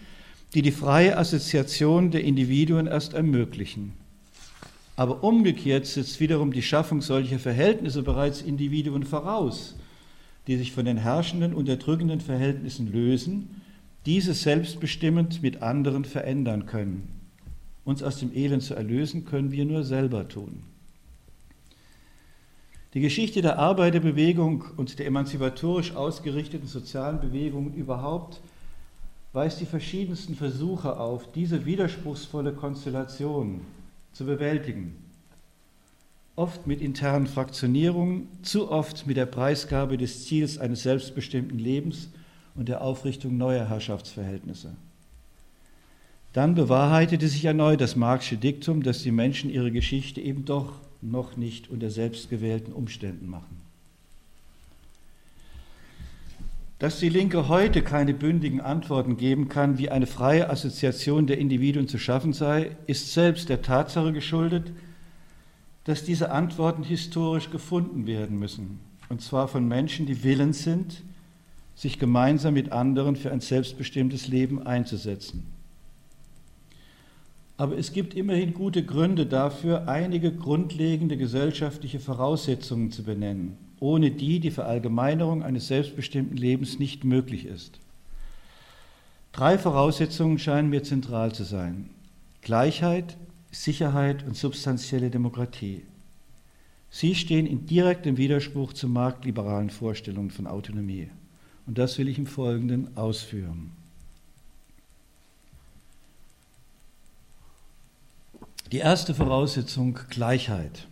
die 0.55 0.63
die 0.63 0.71
freie 0.71 1.19
Assoziation 1.19 2.09
der 2.09 2.23
Individuen 2.23 2.87
erst 2.87 3.13
ermöglichen. 3.13 3.93
Aber 4.95 5.23
umgekehrt 5.23 5.85
setzt 5.85 6.19
wiederum 6.19 6.51
die 6.51 6.63
Schaffung 6.63 7.03
solcher 7.03 7.37
Verhältnisse 7.37 8.01
bereits 8.01 8.41
Individuen 8.41 9.03
voraus, 9.03 9.75
die 10.47 10.57
sich 10.57 10.71
von 10.71 10.85
den 10.85 10.97
herrschenden, 10.97 11.53
unterdrückenden 11.53 12.21
Verhältnissen 12.21 12.91
lösen, 12.91 13.61
diese 14.05 14.33
selbstbestimmend 14.33 15.41
mit 15.41 15.61
anderen 15.61 16.05
verändern 16.05 16.65
können. 16.65 17.07
Uns 17.85 18.03
aus 18.03 18.19
dem 18.19 18.33
Elend 18.33 18.63
zu 18.63 18.75
erlösen, 18.75 19.25
können 19.25 19.51
wir 19.51 19.65
nur 19.65 19.83
selber 19.83 20.27
tun. 20.27 20.63
Die 22.93 23.01
Geschichte 23.01 23.41
der 23.41 23.57
Arbeiterbewegung 23.59 24.65
und 24.77 24.99
der 24.99 25.07
emanzipatorisch 25.07 25.95
ausgerichteten 25.95 26.67
sozialen 26.67 27.19
Bewegungen 27.19 27.73
überhaupt 27.73 28.39
weist 29.31 29.59
die 29.59 29.65
verschiedensten 29.65 30.35
Versuche 30.35 30.99
auf, 30.99 31.31
diese 31.31 31.65
widerspruchsvolle 31.65 32.53
Konstellation 32.53 33.61
zu 34.11 34.25
bewältigen 34.25 35.03
oft 36.35 36.65
mit 36.65 36.81
internen 36.81 37.27
Fraktionierungen, 37.27 38.27
zu 38.41 38.71
oft 38.71 39.05
mit 39.05 39.17
der 39.17 39.25
Preisgabe 39.25 39.97
des 39.97 40.25
Ziels 40.25 40.57
eines 40.57 40.83
selbstbestimmten 40.83 41.59
Lebens 41.59 42.09
und 42.55 42.69
der 42.69 42.81
Aufrichtung 42.81 43.37
neuer 43.37 43.67
Herrschaftsverhältnisse. 43.67 44.75
Dann 46.33 46.55
bewahrheitete 46.55 47.27
sich 47.27 47.45
erneut 47.45 47.79
das 47.79 47.95
Marxische 47.95 48.37
Diktum, 48.37 48.81
dass 48.81 49.03
die 49.03 49.11
Menschen 49.11 49.49
ihre 49.51 49.71
Geschichte 49.71 50.19
eben 50.19 50.45
doch 50.45 50.73
noch 51.01 51.37
nicht 51.37 51.69
unter 51.69 51.91
selbstgewählten 51.91 52.73
Umständen 52.73 53.27
machen. 53.27 53.61
Dass 56.79 56.99
die 56.99 57.09
Linke 57.09 57.47
heute 57.47 57.81
keine 57.81 58.13
bündigen 58.13 58.59
Antworten 58.59 59.15
geben 59.15 59.47
kann, 59.47 59.77
wie 59.77 59.89
eine 59.89 60.07
freie 60.07 60.49
Assoziation 60.49 61.27
der 61.27 61.37
Individuen 61.37 61.87
zu 61.87 61.97
schaffen 61.97 62.33
sei, 62.33 62.75
ist 62.87 63.13
selbst 63.13 63.47
der 63.47 63.61
Tatsache 63.61 64.11
geschuldet, 64.11 64.71
dass 65.85 66.03
diese 66.03 66.31
Antworten 66.31 66.83
historisch 66.83 67.51
gefunden 67.51 68.07
werden 68.07 68.39
müssen, 68.39 68.79
und 69.09 69.21
zwar 69.21 69.47
von 69.47 69.67
Menschen, 69.67 70.05
die 70.05 70.23
willens 70.23 70.63
sind, 70.63 71.03
sich 71.75 71.99
gemeinsam 71.99 72.53
mit 72.53 72.71
anderen 72.71 73.15
für 73.15 73.31
ein 73.31 73.41
selbstbestimmtes 73.41 74.27
Leben 74.27 74.65
einzusetzen. 74.65 75.45
Aber 77.57 77.77
es 77.77 77.93
gibt 77.93 78.13
immerhin 78.13 78.53
gute 78.53 78.83
Gründe 78.83 79.25
dafür, 79.25 79.87
einige 79.87 80.31
grundlegende 80.31 81.17
gesellschaftliche 81.17 81.99
Voraussetzungen 81.99 82.91
zu 82.91 83.03
benennen, 83.03 83.57
ohne 83.79 84.11
die 84.11 84.39
die 84.39 84.51
Verallgemeinerung 84.51 85.43
eines 85.43 85.67
selbstbestimmten 85.67 86.35
Lebens 86.35 86.79
nicht 86.79 87.03
möglich 87.03 87.45
ist. 87.45 87.79
Drei 89.31 89.57
Voraussetzungen 89.57 90.39
scheinen 90.39 90.69
mir 90.69 90.83
zentral 90.83 91.33
zu 91.33 91.43
sein. 91.43 91.89
Gleichheit, 92.41 93.17
Sicherheit 93.51 94.23
und 94.23 94.35
substanzielle 94.35 95.09
Demokratie. 95.09 95.83
Sie 96.89 97.15
stehen 97.15 97.47
in 97.47 97.65
direktem 97.65 98.17
Widerspruch 98.17 98.73
zu 98.73 98.87
marktliberalen 98.87 99.69
Vorstellungen 99.69 100.31
von 100.31 100.47
Autonomie. 100.47 101.09
Und 101.65 101.77
das 101.77 101.97
will 101.97 102.07
ich 102.07 102.17
im 102.17 102.27
Folgenden 102.27 102.97
ausführen. 102.97 103.71
Die 108.71 108.79
erste 108.79 109.13
Voraussetzung 109.13 109.99
Gleichheit. 110.09 110.87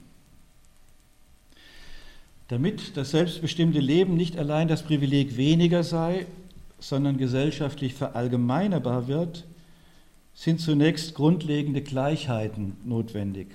Damit 2.48 2.96
das 2.96 3.12
selbstbestimmte 3.12 3.80
Leben 3.80 4.16
nicht 4.16 4.38
allein 4.38 4.68
das 4.68 4.84
Privileg 4.84 5.38
weniger 5.38 5.84
sei, 5.84 6.28
sondern 6.80 7.18
gesellschaftlich 7.18 7.94
verallgemeinerbar 7.94 9.08
wird, 9.08 9.46
sind 10.34 10.60
zunächst 10.60 11.16
grundlegende 11.16 11.82
Gleichheiten 11.82 12.78
notwendig. 12.84 13.48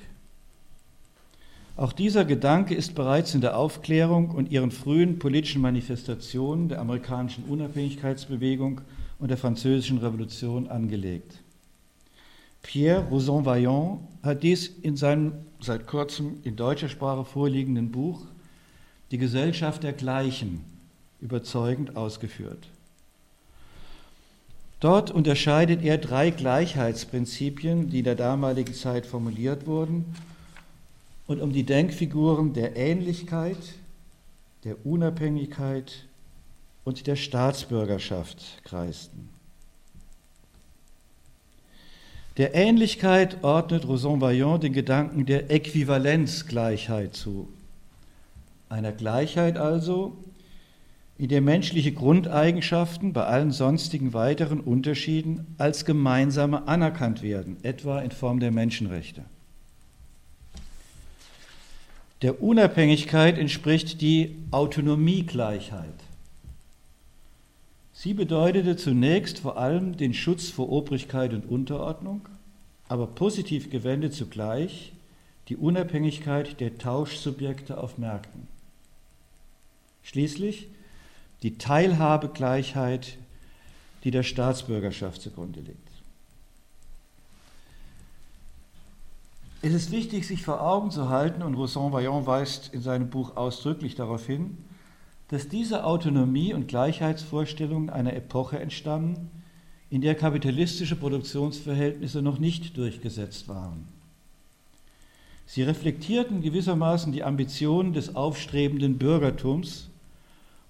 Auch 1.77 1.93
dieser 1.93 2.25
Gedanke 2.25 2.75
ist 2.75 2.95
bereits 2.95 3.35
in 3.35 3.43
der 3.43 3.59
Aufklärung 3.59 4.31
und 4.31 4.51
ihren 4.51 4.71
frühen 4.71 5.19
politischen 5.19 5.61
Manifestationen 5.61 6.71
der 6.71 6.81
amerikanischen 6.81 7.45
Unabhängigkeitsbewegung 7.45 8.81
und 9.19 9.29
der 9.29 9.37
französischen 9.37 9.99
Revolution 9.99 10.69
angelegt. 10.69 11.43
Pierre 12.63 13.07
Rosan-Vaillant 13.11 14.01
hat 14.23 14.43
dies 14.43 14.69
in 14.81 14.97
seinem 14.97 15.33
seit 15.61 15.87
kurzem 15.87 16.39
in 16.45 16.57
deutscher 16.57 16.89
Sprache 16.89 17.25
vorliegenden 17.25 17.91
Buch 17.93 18.23
Die 19.11 19.19
Gesellschaft 19.19 19.83
der 19.83 19.93
Gleichen 19.93 20.65
überzeugend 21.21 21.95
ausgeführt. 21.95 22.69
Dort 24.81 25.11
unterscheidet 25.11 25.83
er 25.83 25.99
drei 25.99 26.31
Gleichheitsprinzipien, 26.31 27.91
die 27.91 27.99
in 27.99 28.05
der 28.05 28.15
damaligen 28.15 28.75
Zeit 28.75 29.05
formuliert 29.05 29.67
wurden 29.67 30.07
und 31.27 31.41
um 31.41 31.53
die 31.53 31.65
Denkfiguren 31.65 32.53
der 32.53 32.77
Ähnlichkeit, 32.77 33.59
der 34.65 34.85
Unabhängigkeit 34.87 36.07
und 36.85 37.07
der 37.07 37.17
Staatsbürgerschaft 37.17 38.63
kreisten. 38.65 39.29
Der 42.37 42.55
Ähnlichkeit 42.55 43.43
ordnet 43.43 43.89
Rosan-Vaillant 43.89 44.63
den 44.63 44.73
Gedanken 44.75 45.25
der 45.25 45.51
Äquivalenzgleichheit 45.51 47.15
zu. 47.15 47.49
Einer 48.69 48.93
Gleichheit 48.93 49.57
also, 49.57 50.17
in 51.19 51.29
der 51.31 51.41
menschliche 51.41 51.93
Grundeigenschaften 51.93 53.15
bei 53.15 53.25
allen 53.25 53.53
sonstigen 53.53 54.13
weiteren 54.13 54.61
Unterschieden 54.61 55.55
als 55.57 55.87
gemeinsame 55.87 56.69
anerkannt 56.69 57.23
werden, 57.23 57.57
etwa 57.63 58.01
in 58.01 58.11
Form 58.11 58.39
der 58.39 58.51
Menschenrechte. 58.51 59.25
Der 62.23 62.43
Unabhängigkeit 62.43 63.37
entspricht 63.37 64.01
die 64.01 64.37
Autonomiegleichheit. 64.51 65.95
Sie 67.93 68.15
bedeutete 68.15 68.77
zunächst 68.77 69.39
vor 69.39 69.59
allem 69.59 69.97
den 69.97 70.15
Schutz 70.15 70.49
vor 70.49 70.71
Obrigkeit 70.71 71.35
und 71.35 71.49
Unterordnung, 71.49 72.29
aber 72.89 73.07
positiv 73.07 73.71
gewendet 73.71 74.15
zugleich 74.15 74.93
die 75.49 75.57
Unabhängigkeit 75.57 76.59
der 76.61 76.79
Tauschsubjekte 76.79 77.79
auf 77.79 77.99
Märkten. 77.99 78.49
Schließlich 80.03 80.69
die 81.43 81.59
Teilhabegleichheit, 81.59 83.19
die 84.05 84.11
der 84.11 84.23
Staatsbürgerschaft 84.23 85.21
zugrunde 85.21 85.61
liegt. 85.61 85.86
Es 89.63 89.73
ist 89.73 89.91
wichtig, 89.91 90.27
sich 90.27 90.43
vor 90.43 90.61
Augen 90.61 90.91
zu 90.91 91.09
halten, 91.09 91.43
und 91.43 91.55
Rousseau-Vaillant 91.55 92.27
weist 92.27 92.75
in 92.75 92.83
seinem 92.83 93.09
Buch 93.09 93.37
ausdrücklich 93.37 93.95
darauf 93.95 94.27
hin, 94.27 94.59
dass 95.29 95.49
diese 95.49 95.85
Autonomie 95.85 96.55
und 96.55 96.69
Gleichheitsvorstellungen 96.69 97.91
einer 97.91 98.13
Epoche 98.13 98.59
entstammen, 98.59 99.31
in 99.89 100.01
der 100.03 100.15
kapitalistische 100.15 100.97
Produktionsverhältnisse 100.97 102.21
noch 102.21 102.39
nicht 102.39 102.77
durchgesetzt 102.77 103.49
waren. 103.49 103.89
Sie 105.47 105.63
reflektierten 105.63 106.43
gewissermaßen 106.43 107.13
die 107.13 107.23
Ambitionen 107.23 107.93
des 107.93 108.15
aufstrebenden 108.15 108.99
Bürgertums 108.99 109.89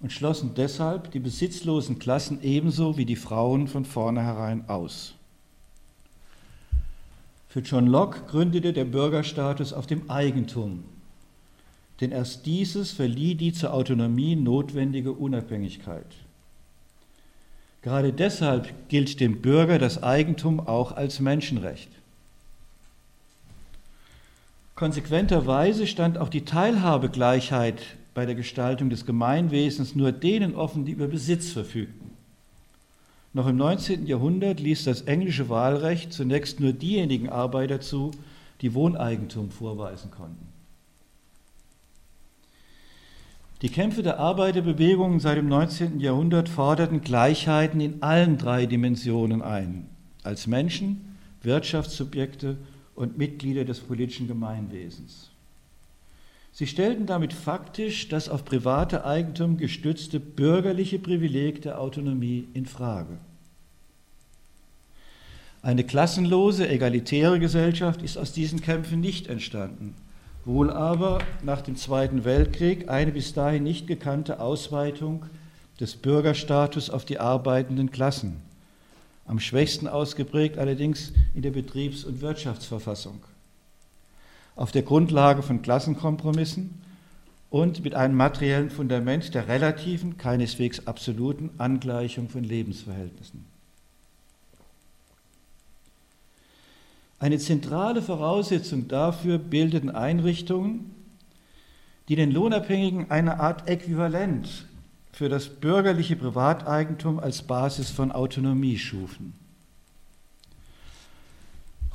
und 0.00 0.12
schlossen 0.12 0.52
deshalb 0.54 1.10
die 1.12 1.18
besitzlosen 1.18 1.98
Klassen 1.98 2.42
ebenso 2.42 2.98
wie 2.98 3.06
die 3.06 3.16
Frauen 3.16 3.68
von 3.68 3.84
vornherein 3.84 4.68
aus. 4.68 5.15
Für 7.56 7.62
John 7.62 7.86
Locke 7.86 8.20
gründete 8.28 8.74
der 8.74 8.84
Bürgerstatus 8.84 9.72
auf 9.72 9.86
dem 9.86 10.10
Eigentum, 10.10 10.84
denn 12.02 12.12
erst 12.12 12.44
dieses 12.44 12.92
verlieh 12.92 13.34
die 13.34 13.54
zur 13.54 13.72
Autonomie 13.72 14.36
notwendige 14.36 15.12
Unabhängigkeit. 15.12 16.04
Gerade 17.80 18.12
deshalb 18.12 18.90
gilt 18.90 19.20
dem 19.20 19.40
Bürger 19.40 19.78
das 19.78 20.02
Eigentum 20.02 20.60
auch 20.60 20.92
als 20.92 21.18
Menschenrecht. 21.20 21.88
Konsequenterweise 24.74 25.86
stand 25.86 26.18
auch 26.18 26.28
die 26.28 26.44
Teilhabegleichheit 26.44 27.80
bei 28.12 28.26
der 28.26 28.34
Gestaltung 28.34 28.90
des 28.90 29.06
Gemeinwesens 29.06 29.94
nur 29.94 30.12
denen 30.12 30.54
offen, 30.54 30.84
die 30.84 30.92
über 30.92 31.06
Besitz 31.06 31.52
verfügten. 31.52 32.05
Noch 33.36 33.48
im 33.48 33.58
19. 33.58 34.06
Jahrhundert 34.06 34.60
ließ 34.60 34.84
das 34.84 35.02
englische 35.02 35.50
Wahlrecht 35.50 36.10
zunächst 36.10 36.58
nur 36.58 36.72
diejenigen 36.72 37.28
Arbeiter 37.28 37.82
zu, 37.82 38.12
die 38.62 38.72
Wohneigentum 38.72 39.50
vorweisen 39.50 40.10
konnten. 40.10 40.48
Die 43.60 43.68
Kämpfe 43.68 44.02
der 44.02 44.18
Arbeiterbewegungen 44.18 45.20
seit 45.20 45.36
dem 45.36 45.50
19. 45.50 46.00
Jahrhundert 46.00 46.48
forderten 46.48 47.02
Gleichheiten 47.02 47.82
in 47.82 48.02
allen 48.02 48.38
drei 48.38 48.64
Dimensionen 48.64 49.42
ein, 49.42 49.86
als 50.22 50.46
Menschen, 50.46 51.18
Wirtschaftssubjekte 51.42 52.56
und 52.94 53.18
Mitglieder 53.18 53.66
des 53.66 53.80
politischen 53.80 54.28
Gemeinwesens. 54.28 55.30
Sie 56.56 56.66
stellten 56.66 57.04
damit 57.04 57.34
faktisch 57.34 58.08
das 58.08 58.30
auf 58.30 58.46
private 58.46 59.04
Eigentum 59.04 59.58
gestützte 59.58 60.18
bürgerliche 60.18 60.98
Privileg 60.98 61.60
der 61.60 61.78
Autonomie 61.78 62.48
in 62.54 62.64
Frage. 62.64 63.18
Eine 65.60 65.84
klassenlose, 65.84 66.66
egalitäre 66.66 67.38
Gesellschaft 67.40 68.00
ist 68.00 68.16
aus 68.16 68.32
diesen 68.32 68.62
Kämpfen 68.62 69.00
nicht 69.00 69.26
entstanden, 69.26 69.96
wohl 70.46 70.70
aber 70.70 71.18
nach 71.42 71.60
dem 71.60 71.76
Zweiten 71.76 72.24
Weltkrieg 72.24 72.88
eine 72.88 73.12
bis 73.12 73.34
dahin 73.34 73.62
nicht 73.62 73.86
gekannte 73.86 74.40
Ausweitung 74.40 75.26
des 75.78 75.94
Bürgerstatus 75.96 76.88
auf 76.88 77.04
die 77.04 77.20
arbeitenden 77.20 77.90
Klassen, 77.90 78.40
am 79.26 79.40
schwächsten 79.40 79.88
ausgeprägt 79.88 80.56
allerdings 80.56 81.12
in 81.34 81.42
der 81.42 81.50
Betriebs- 81.50 82.04
und 82.04 82.22
Wirtschaftsverfassung 82.22 83.20
auf 84.56 84.72
der 84.72 84.82
Grundlage 84.82 85.42
von 85.42 85.62
Klassenkompromissen 85.62 86.82
und 87.50 87.84
mit 87.84 87.94
einem 87.94 88.16
materiellen 88.16 88.70
Fundament 88.70 89.34
der 89.34 89.48
relativen, 89.48 90.16
keineswegs 90.16 90.86
absoluten 90.86 91.50
Angleichung 91.58 92.28
von 92.28 92.42
Lebensverhältnissen. 92.42 93.44
Eine 97.18 97.38
zentrale 97.38 98.02
Voraussetzung 98.02 98.88
dafür 98.88 99.38
bildeten 99.38 99.90
Einrichtungen, 99.90 100.90
die 102.08 102.16
den 102.16 102.30
Lohnabhängigen 102.30 103.10
eine 103.10 103.40
Art 103.40 103.68
Äquivalent 103.68 104.66
für 105.12 105.28
das 105.28 105.48
bürgerliche 105.48 106.16
Privateigentum 106.16 107.18
als 107.18 107.42
Basis 107.42 107.90
von 107.90 108.12
Autonomie 108.12 108.78
schufen. 108.78 109.32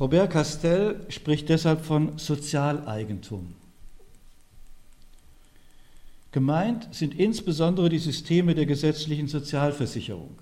Robert 0.02 0.32
Castell 0.32 1.06
spricht 1.10 1.48
deshalb 1.48 1.86
von 1.86 2.18
Sozialeigentum. 2.18 3.54
Gemeint 6.32 6.88
sind 6.90 7.14
insbesondere 7.14 7.88
die 7.88 8.00
Systeme 8.00 8.56
der 8.56 8.66
gesetzlichen 8.66 9.28
Sozialversicherung. 9.28 10.40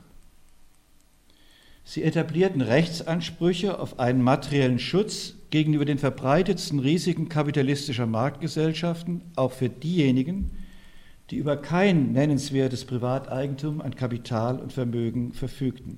Sie 1.83 2.03
etablierten 2.03 2.61
Rechtsansprüche 2.61 3.79
auf 3.79 3.99
einen 3.99 4.23
materiellen 4.23 4.79
Schutz 4.79 5.33
gegenüber 5.49 5.83
den 5.83 5.97
verbreitetsten 5.97 6.79
Risiken 6.79 7.27
kapitalistischer 7.27 8.05
Marktgesellschaften, 8.05 9.23
auch 9.35 9.51
für 9.51 9.67
diejenigen, 9.67 10.51
die 11.31 11.35
über 11.35 11.57
kein 11.57 12.13
nennenswertes 12.13 12.85
Privateigentum 12.85 13.81
an 13.81 13.93
Kapital 13.93 14.57
und 14.57 14.71
Vermögen 14.71 15.33
verfügten. 15.33 15.97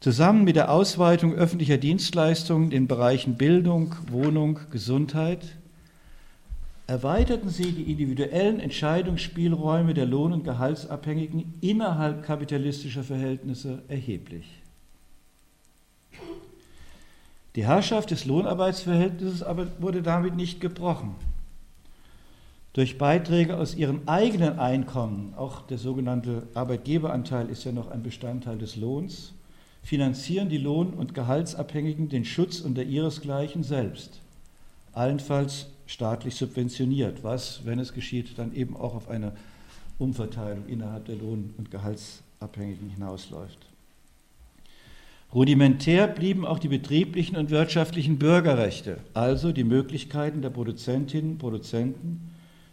Zusammen 0.00 0.44
mit 0.44 0.54
der 0.54 0.70
Ausweitung 0.70 1.34
öffentlicher 1.34 1.76
Dienstleistungen 1.76 2.70
in 2.70 2.86
Bereichen 2.86 3.36
Bildung, 3.36 3.96
Wohnung, 4.10 4.60
Gesundheit 4.70 5.56
erweiterten 6.86 7.50
sie 7.50 7.72
die 7.72 7.90
individuellen 7.90 8.60
Entscheidungsspielräume 8.60 9.94
der 9.94 10.06
Lohn- 10.06 10.32
und 10.32 10.44
Gehaltsabhängigen 10.44 11.52
innerhalb 11.60 12.22
kapitalistischer 12.22 13.02
Verhältnisse 13.02 13.82
erheblich. 13.88 14.62
Die 17.56 17.66
Herrschaft 17.66 18.12
des 18.12 18.24
Lohnarbeitsverhältnisses 18.24 19.42
aber 19.42 19.66
wurde 19.80 20.00
damit 20.02 20.36
nicht 20.36 20.60
gebrochen. 20.60 21.16
Durch 22.72 22.98
Beiträge 22.98 23.56
aus 23.56 23.74
ihren 23.74 24.06
eigenen 24.06 24.60
Einkommen, 24.60 25.34
auch 25.36 25.62
der 25.62 25.78
sogenannte 25.78 26.46
Arbeitgeberanteil 26.54 27.50
ist 27.50 27.64
ja 27.64 27.72
noch 27.72 27.90
ein 27.90 28.04
Bestandteil 28.04 28.58
des 28.58 28.76
Lohns, 28.76 29.34
finanzieren 29.88 30.50
die 30.50 30.58
Lohn- 30.58 30.92
und 30.92 31.14
Gehaltsabhängigen 31.14 32.10
den 32.10 32.26
Schutz 32.26 32.60
unter 32.60 32.82
ihresgleichen 32.82 33.62
selbst, 33.62 34.20
allenfalls 34.92 35.68
staatlich 35.86 36.34
subventioniert, 36.34 37.24
was, 37.24 37.64
wenn 37.64 37.78
es 37.78 37.94
geschieht, 37.94 38.36
dann 38.36 38.54
eben 38.54 38.76
auch 38.76 38.94
auf 38.94 39.08
eine 39.08 39.32
Umverteilung 39.98 40.66
innerhalb 40.66 41.06
der 41.06 41.16
Lohn- 41.16 41.54
und 41.56 41.70
Gehaltsabhängigen 41.70 42.90
hinausläuft. 42.90 43.60
Rudimentär 45.32 46.06
blieben 46.06 46.44
auch 46.44 46.58
die 46.58 46.68
betrieblichen 46.68 47.38
und 47.38 47.48
wirtschaftlichen 47.48 48.18
Bürgerrechte, 48.18 48.98
also 49.14 49.52
die 49.52 49.64
Möglichkeiten 49.64 50.42
der 50.42 50.50
Produzentinnen 50.50 51.32
und 51.32 51.38
Produzenten, 51.38 52.30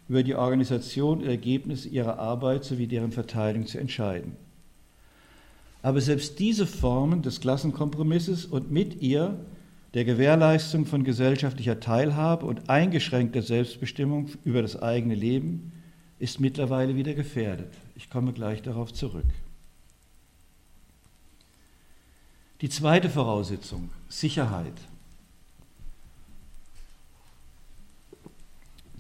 über 0.10 0.22
die 0.22 0.36
Organisation 0.36 1.20
und 1.20 1.28
Ergebnisse 1.28 1.88
ihrer 1.88 2.20
Arbeit 2.20 2.66
sowie 2.66 2.88
deren 2.88 3.14
Verteilung 3.14 3.68
zu 3.68 3.78
entscheiden. 3.78 4.36
Aber 5.86 6.02
selbst 6.02 6.40
diese 6.40 6.66
Formen 6.66 7.22
des 7.22 7.42
Klassenkompromisses 7.42 8.46
und 8.46 8.72
mit 8.72 9.04
ihr 9.04 9.46
der 9.94 10.04
Gewährleistung 10.04 10.88
von 10.88 11.04
gesellschaftlicher 11.04 11.80
Teilhabe 11.80 12.48
und 12.48 12.72
eingeschränkter 12.72 13.44
Selbstbestimmung 13.44 14.30
über 14.44 14.64
das 14.64 14.82
eigene 14.82 15.14
Leben 15.14 15.74
ist 16.18 16.40
mittlerweile 16.40 16.96
wieder 16.96 17.14
gefährdet. 17.14 17.72
Ich 17.96 18.10
komme 18.10 18.34
gleich 18.34 18.64
darauf 18.64 18.94
zurück. 18.94 19.28
Die 22.62 22.70
zweite 22.70 23.12
Voraussetzung, 23.12 23.92
Sicherheit. 24.10 24.74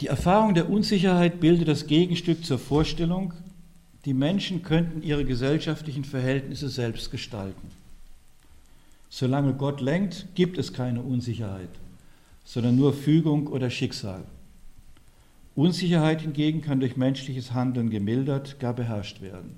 Die 0.01 0.07
Erfahrung 0.07 0.53
der 0.53 0.69
Unsicherheit 0.69 1.39
bildet 1.39 1.67
das 1.67 1.87
Gegenstück 1.87 2.45
zur 2.45 2.59
Vorstellung, 2.59 3.33
die 4.05 4.13
Menschen 4.13 4.61
könnten 4.61 5.01
ihre 5.01 5.25
gesellschaftlichen 5.25 6.03
Verhältnisse 6.03 6.69
selbst 6.69 7.09
gestalten. 7.09 7.71
Solange 9.09 9.53
Gott 9.53 9.81
lenkt, 9.81 10.27
gibt 10.35 10.57
es 10.57 10.73
keine 10.73 11.01
Unsicherheit, 11.01 11.69
sondern 12.43 12.75
nur 12.75 12.93
Fügung 12.93 13.47
oder 13.47 13.69
Schicksal. 13.71 14.23
Unsicherheit 15.55 16.21
hingegen 16.21 16.61
kann 16.61 16.79
durch 16.79 16.97
menschliches 16.97 17.53
Handeln 17.53 17.89
gemildert, 17.89 18.59
gar 18.59 18.73
beherrscht 18.73 19.21
werden. 19.21 19.57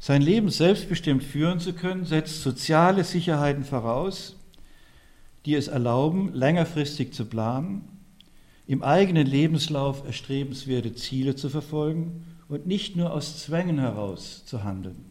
Sein 0.00 0.22
Leben 0.22 0.48
selbstbestimmt 0.48 1.22
führen 1.22 1.60
zu 1.60 1.72
können, 1.72 2.04
setzt 2.04 2.42
soziale 2.42 3.04
Sicherheiten 3.04 3.64
voraus, 3.64 4.36
die 5.44 5.54
es 5.54 5.68
erlauben, 5.68 6.32
längerfristig 6.32 7.12
zu 7.12 7.26
planen, 7.26 7.97
im 8.68 8.82
eigenen 8.82 9.26
Lebenslauf 9.26 10.04
erstrebenswerte 10.04 10.94
Ziele 10.94 11.34
zu 11.34 11.48
verfolgen 11.48 12.26
und 12.48 12.66
nicht 12.66 12.96
nur 12.96 13.12
aus 13.12 13.42
Zwängen 13.42 13.78
heraus 13.78 14.44
zu 14.44 14.62
handeln. 14.62 15.06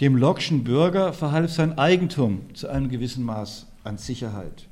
Dem 0.00 0.16
Lockschen 0.16 0.64
Bürger 0.64 1.14
verhalf 1.14 1.50
sein 1.50 1.78
Eigentum 1.78 2.54
zu 2.54 2.68
einem 2.68 2.90
gewissen 2.90 3.24
Maß 3.24 3.66
an 3.84 3.96
Sicherheit. 3.96 4.66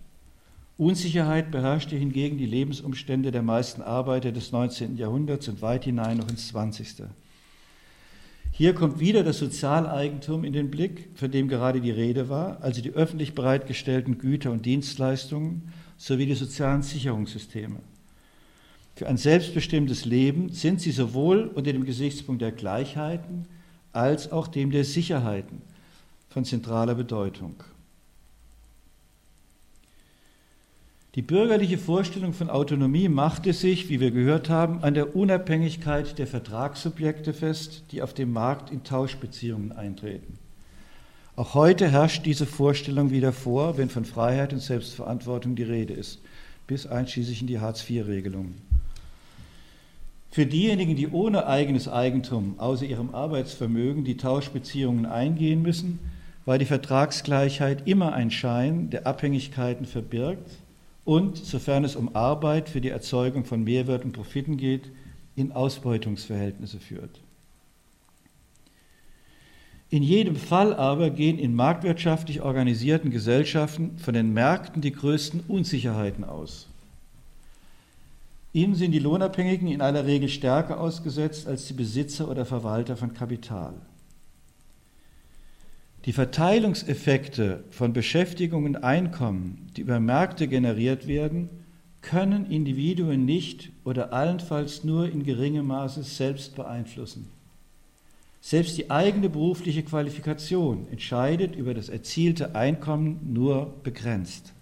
Unsicherheit 0.76 1.50
beherrschte 1.50 1.96
hingegen 1.96 2.36
die 2.36 2.46
Lebensumstände 2.46 3.30
der 3.30 3.42
meisten 3.42 3.80
Arbeiter 3.80 4.30
des 4.30 4.52
19. 4.52 4.96
Jahrhunderts 4.96 5.48
und 5.48 5.62
weit 5.62 5.84
hinein 5.84 6.18
noch 6.18 6.28
ins 6.28 6.48
20. 6.48 7.04
Hier 8.50 8.74
kommt 8.74 9.00
wieder 9.00 9.24
das 9.24 9.38
Sozialeigentum 9.38 10.44
in 10.44 10.52
den 10.52 10.70
Blick, 10.70 11.08
von 11.14 11.30
dem 11.30 11.48
gerade 11.48 11.80
die 11.80 11.90
Rede 11.90 12.28
war, 12.28 12.60
also 12.60 12.82
die 12.82 12.90
öffentlich 12.90 13.34
bereitgestellten 13.34 14.18
Güter 14.18 14.50
und 14.50 14.66
Dienstleistungen 14.66 15.72
sowie 16.02 16.26
die 16.26 16.34
sozialen 16.34 16.82
Sicherungssysteme. 16.82 17.78
Für 18.96 19.06
ein 19.06 19.16
selbstbestimmtes 19.16 20.04
Leben 20.04 20.48
sind 20.48 20.80
sie 20.80 20.90
sowohl 20.90 21.44
unter 21.54 21.72
dem 21.72 21.84
Gesichtspunkt 21.84 22.42
der 22.42 22.50
Gleichheiten 22.50 23.46
als 23.92 24.32
auch 24.32 24.48
dem 24.48 24.72
der 24.72 24.84
Sicherheiten 24.84 25.62
von 26.28 26.44
zentraler 26.44 26.96
Bedeutung. 26.96 27.54
Die 31.14 31.22
bürgerliche 31.22 31.78
Vorstellung 31.78 32.32
von 32.32 32.50
Autonomie 32.50 33.08
machte 33.08 33.52
sich, 33.52 33.88
wie 33.88 34.00
wir 34.00 34.10
gehört 34.10 34.48
haben, 34.48 34.82
an 34.82 34.94
der 34.94 35.14
Unabhängigkeit 35.14 36.18
der 36.18 36.26
Vertragssubjekte 36.26 37.32
fest, 37.32 37.84
die 37.92 38.02
auf 38.02 38.12
dem 38.12 38.32
Markt 38.32 38.72
in 38.72 38.82
Tauschbeziehungen 38.82 39.70
eintreten. 39.70 40.41
Auch 41.34 41.54
heute 41.54 41.90
herrscht 41.90 42.26
diese 42.26 42.44
Vorstellung 42.44 43.10
wieder 43.10 43.32
vor, 43.32 43.78
wenn 43.78 43.88
von 43.88 44.04
Freiheit 44.04 44.52
und 44.52 44.58
Selbstverantwortung 44.58 45.56
die 45.56 45.62
Rede 45.62 45.94
ist, 45.94 46.20
bis 46.66 46.86
einschließlich 46.86 47.40
in 47.40 47.46
die 47.46 47.58
Hartz-IV-Regelungen. 47.58 48.54
Für 50.30 50.44
diejenigen, 50.44 50.94
die 50.94 51.08
ohne 51.08 51.46
eigenes 51.46 51.88
Eigentum 51.88 52.58
außer 52.58 52.84
ihrem 52.84 53.14
Arbeitsvermögen 53.14 54.04
die 54.04 54.18
Tauschbeziehungen 54.18 55.06
eingehen 55.06 55.62
müssen, 55.62 56.00
war 56.44 56.58
die 56.58 56.66
Vertragsgleichheit 56.66 57.88
immer 57.88 58.12
ein 58.12 58.30
Schein, 58.30 58.90
der 58.90 59.06
Abhängigkeiten 59.06 59.86
verbirgt 59.86 60.50
und, 61.06 61.38
sofern 61.38 61.84
es 61.84 61.96
um 61.96 62.14
Arbeit 62.14 62.68
für 62.68 62.82
die 62.82 62.90
Erzeugung 62.90 63.46
von 63.46 63.64
Mehrwert 63.64 64.04
und 64.04 64.12
Profiten 64.12 64.58
geht, 64.58 64.90
in 65.34 65.52
Ausbeutungsverhältnisse 65.52 66.78
führt. 66.78 67.20
In 69.92 70.02
jedem 70.02 70.36
Fall 70.36 70.72
aber 70.72 71.10
gehen 71.10 71.38
in 71.38 71.54
marktwirtschaftlich 71.54 72.40
organisierten 72.40 73.10
Gesellschaften 73.10 73.98
von 73.98 74.14
den 74.14 74.32
Märkten 74.32 74.80
die 74.80 74.90
größten 74.90 75.40
Unsicherheiten 75.48 76.24
aus. 76.24 76.66
Ihnen 78.54 78.74
sind 78.74 78.92
die 78.92 78.98
Lohnabhängigen 78.98 79.68
in 79.68 79.82
aller 79.82 80.06
Regel 80.06 80.30
stärker 80.30 80.80
ausgesetzt 80.80 81.46
als 81.46 81.66
die 81.66 81.74
Besitzer 81.74 82.30
oder 82.30 82.46
Verwalter 82.46 82.96
von 82.96 83.12
Kapital. 83.12 83.74
Die 86.06 86.14
Verteilungseffekte 86.14 87.62
von 87.68 87.92
Beschäftigung 87.92 88.64
und 88.64 88.76
Einkommen, 88.82 89.68
die 89.76 89.82
über 89.82 90.00
Märkte 90.00 90.48
generiert 90.48 91.06
werden, 91.06 91.50
können 92.00 92.50
Individuen 92.50 93.26
nicht 93.26 93.70
oder 93.84 94.14
allenfalls 94.14 94.84
nur 94.84 95.10
in 95.10 95.22
geringem 95.22 95.66
Maße 95.66 96.02
selbst 96.02 96.56
beeinflussen. 96.56 97.28
Selbst 98.44 98.76
die 98.76 98.90
eigene 98.90 99.30
berufliche 99.30 99.84
Qualifikation 99.84 100.88
entscheidet 100.90 101.54
über 101.54 101.74
das 101.74 101.88
erzielte 101.88 102.56
Einkommen 102.56 103.20
nur 103.32 103.72
begrenzt. 103.84 104.52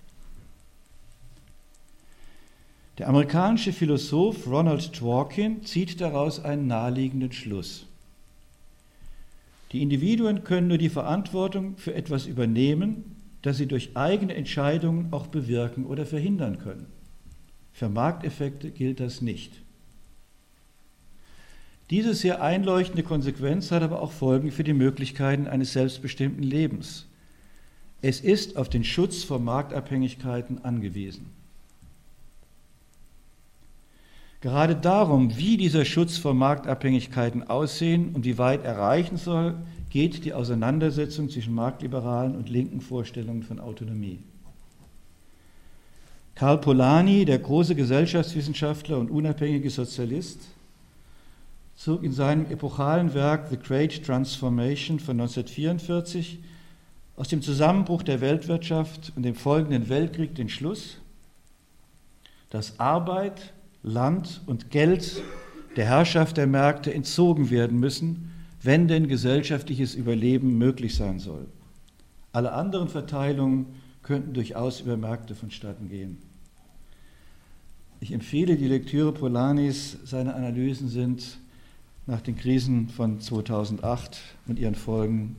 Der 2.98 3.08
amerikanische 3.08 3.72
Philosoph 3.72 4.46
Ronald 4.46 5.00
Dworkin 5.00 5.64
zieht 5.64 5.98
daraus 6.02 6.44
einen 6.44 6.66
naheliegenden 6.66 7.32
Schluss. 7.32 7.86
Die 9.72 9.80
Individuen 9.80 10.44
können 10.44 10.68
nur 10.68 10.78
die 10.78 10.90
Verantwortung 10.90 11.78
für 11.78 11.94
etwas 11.94 12.26
übernehmen, 12.26 13.16
das 13.40 13.56
sie 13.56 13.66
durch 13.66 13.96
eigene 13.96 14.34
Entscheidungen 14.34 15.10
auch 15.10 15.28
bewirken 15.28 15.86
oder 15.86 16.04
verhindern 16.04 16.58
können. 16.58 16.86
Für 17.72 17.88
Markteffekte 17.88 18.70
gilt 18.70 19.00
das 19.00 19.22
nicht. 19.22 19.62
Diese 21.90 22.14
sehr 22.14 22.40
einleuchtende 22.40 23.03
Konsequenz 23.03 23.72
hat 23.72 23.83
aber 23.83 24.00
auch 24.00 24.12
Folgen 24.12 24.53
für 24.53 24.62
die 24.62 24.72
Möglichkeiten 24.72 25.48
eines 25.48 25.72
selbstbestimmten 25.72 26.44
Lebens. 26.44 27.07
Es 28.00 28.20
ist 28.20 28.57
auf 28.57 28.68
den 28.68 28.85
Schutz 28.85 29.24
vor 29.24 29.40
Marktabhängigkeiten 29.40 30.64
angewiesen. 30.64 31.26
Gerade 34.40 34.76
darum, 34.76 35.37
wie 35.37 35.57
dieser 35.57 35.85
Schutz 35.85 36.16
vor 36.16 36.33
Marktabhängigkeiten 36.33 37.48
aussehen 37.48 38.14
und 38.14 38.24
wie 38.24 38.38
weit 38.38 38.64
erreichen 38.64 39.18
soll, 39.18 39.57
geht 39.90 40.24
die 40.24 40.33
Auseinandersetzung 40.33 41.29
zwischen 41.29 41.55
marktliberalen 41.55 42.37
und 42.37 42.48
linken 42.48 42.81
Vorstellungen 42.81 43.42
von 43.42 43.59
Autonomie. 43.59 44.20
Karl 46.37 46.59
Polanyi, 46.59 47.26
der 47.26 47.40
große 47.40 47.74
Gesellschaftswissenschaftler 47.74 48.96
und 48.96 49.11
unabhängige 49.11 49.68
Sozialist, 49.68 50.38
zog 51.80 52.04
in 52.04 52.12
seinem 52.12 52.44
epochalen 52.50 53.14
Werk 53.14 53.48
The 53.48 53.56
Great 53.56 54.04
Transformation 54.04 55.00
von 55.00 55.18
1944 55.18 56.38
aus 57.16 57.28
dem 57.28 57.40
Zusammenbruch 57.40 58.02
der 58.02 58.20
Weltwirtschaft 58.20 59.14
und 59.16 59.22
dem 59.22 59.34
folgenden 59.34 59.88
Weltkrieg 59.88 60.34
den 60.34 60.50
Schluss, 60.50 60.98
dass 62.50 62.78
Arbeit 62.78 63.54
Land 63.82 64.42
und 64.44 64.70
Geld 64.70 65.22
der 65.76 65.86
Herrschaft 65.86 66.36
der 66.36 66.46
Märkte 66.46 66.92
entzogen 66.92 67.48
werden 67.48 67.80
müssen, 67.80 68.30
wenn 68.62 68.86
denn 68.86 69.08
gesellschaftliches 69.08 69.94
Überleben 69.94 70.58
möglich 70.58 70.96
sein 70.96 71.18
soll. 71.18 71.46
Alle 72.32 72.52
anderen 72.52 72.90
Verteilungen 72.90 73.64
könnten 74.02 74.34
durchaus 74.34 74.82
über 74.82 74.98
Märkte 74.98 75.34
vonstatten 75.34 75.88
gehen. 75.88 76.18
Ich 78.00 78.12
empfehle 78.12 78.56
die 78.56 78.68
Lektüre 78.68 79.12
Polanis. 79.12 79.96
Seine 80.04 80.34
Analysen 80.34 80.88
sind 80.88 81.39
nach 82.10 82.20
den 82.20 82.36
Krisen 82.36 82.88
von 82.88 83.20
2008 83.20 84.18
und 84.48 84.58
ihren 84.58 84.74
Folgen 84.74 85.36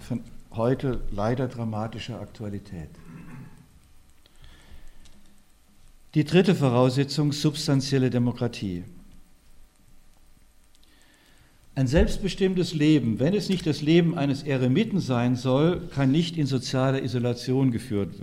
von 0.00 0.20
heute 0.50 1.00
leider 1.12 1.46
dramatischer 1.46 2.20
Aktualität. 2.20 2.88
Die 6.14 6.24
dritte 6.24 6.56
Voraussetzung, 6.56 7.32
substanzielle 7.32 8.10
Demokratie. 8.10 8.82
Ein 11.76 11.86
selbstbestimmtes 11.86 12.74
Leben, 12.74 13.20
wenn 13.20 13.34
es 13.34 13.48
nicht 13.48 13.64
das 13.64 13.80
Leben 13.80 14.18
eines 14.18 14.42
Eremiten 14.42 14.98
sein 14.98 15.36
soll, 15.36 15.88
kann 15.94 16.10
nicht 16.10 16.36
in 16.36 16.46
sozialer 16.46 17.00
Isolation 17.00 17.70
geführt, 17.70 18.14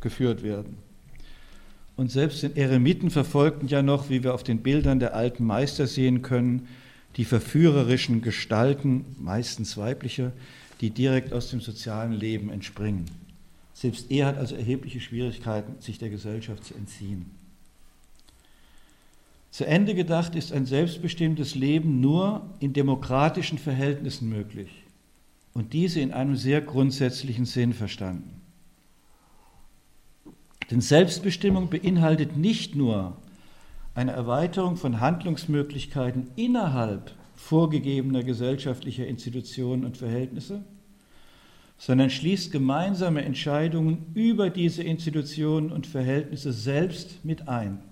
geführt 0.00 0.42
werden. 0.42 0.78
Und 1.96 2.10
selbst 2.10 2.42
den 2.42 2.56
Eremiten 2.56 3.10
verfolgten 3.10 3.66
ja 3.66 3.82
noch, 3.82 4.08
wie 4.08 4.24
wir 4.24 4.32
auf 4.32 4.42
den 4.42 4.62
Bildern 4.62 4.98
der 4.98 5.14
alten 5.14 5.44
Meister 5.44 5.86
sehen 5.86 6.22
können, 6.22 6.66
die 7.16 7.24
verführerischen 7.24 8.22
Gestalten, 8.22 9.04
meistens 9.18 9.76
weibliche, 9.76 10.32
die 10.80 10.90
direkt 10.90 11.32
aus 11.32 11.50
dem 11.50 11.60
sozialen 11.60 12.12
Leben 12.12 12.50
entspringen. 12.50 13.06
Selbst 13.74 14.10
er 14.10 14.26
hat 14.26 14.38
also 14.38 14.54
erhebliche 14.54 15.00
Schwierigkeiten, 15.00 15.80
sich 15.80 15.98
der 15.98 16.10
Gesellschaft 16.10 16.64
zu 16.64 16.74
entziehen. 16.74 17.30
Zu 19.50 19.66
Ende 19.66 19.94
gedacht 19.94 20.34
ist 20.34 20.52
ein 20.52 20.64
selbstbestimmtes 20.64 21.54
Leben 21.54 22.00
nur 22.00 22.48
in 22.60 22.72
demokratischen 22.72 23.58
Verhältnissen 23.58 24.28
möglich 24.28 24.70
und 25.52 25.74
diese 25.74 26.00
in 26.00 26.12
einem 26.12 26.36
sehr 26.36 26.62
grundsätzlichen 26.62 27.44
Sinn 27.44 27.74
verstanden. 27.74 28.40
Denn 30.70 30.80
Selbstbestimmung 30.80 31.68
beinhaltet 31.68 32.36
nicht 32.36 32.74
nur 32.74 33.18
eine 33.94 34.12
Erweiterung 34.12 34.76
von 34.76 35.00
Handlungsmöglichkeiten 35.00 36.28
innerhalb 36.36 37.12
vorgegebener 37.34 38.22
gesellschaftlicher 38.22 39.06
Institutionen 39.06 39.84
und 39.84 39.96
Verhältnisse, 39.96 40.64
sondern 41.76 42.10
schließt 42.10 42.52
gemeinsame 42.52 43.24
Entscheidungen 43.24 44.06
über 44.14 44.50
diese 44.50 44.82
Institutionen 44.82 45.72
und 45.72 45.86
Verhältnisse 45.86 46.52
selbst 46.52 47.24
mit 47.24 47.48
ein. 47.48 47.82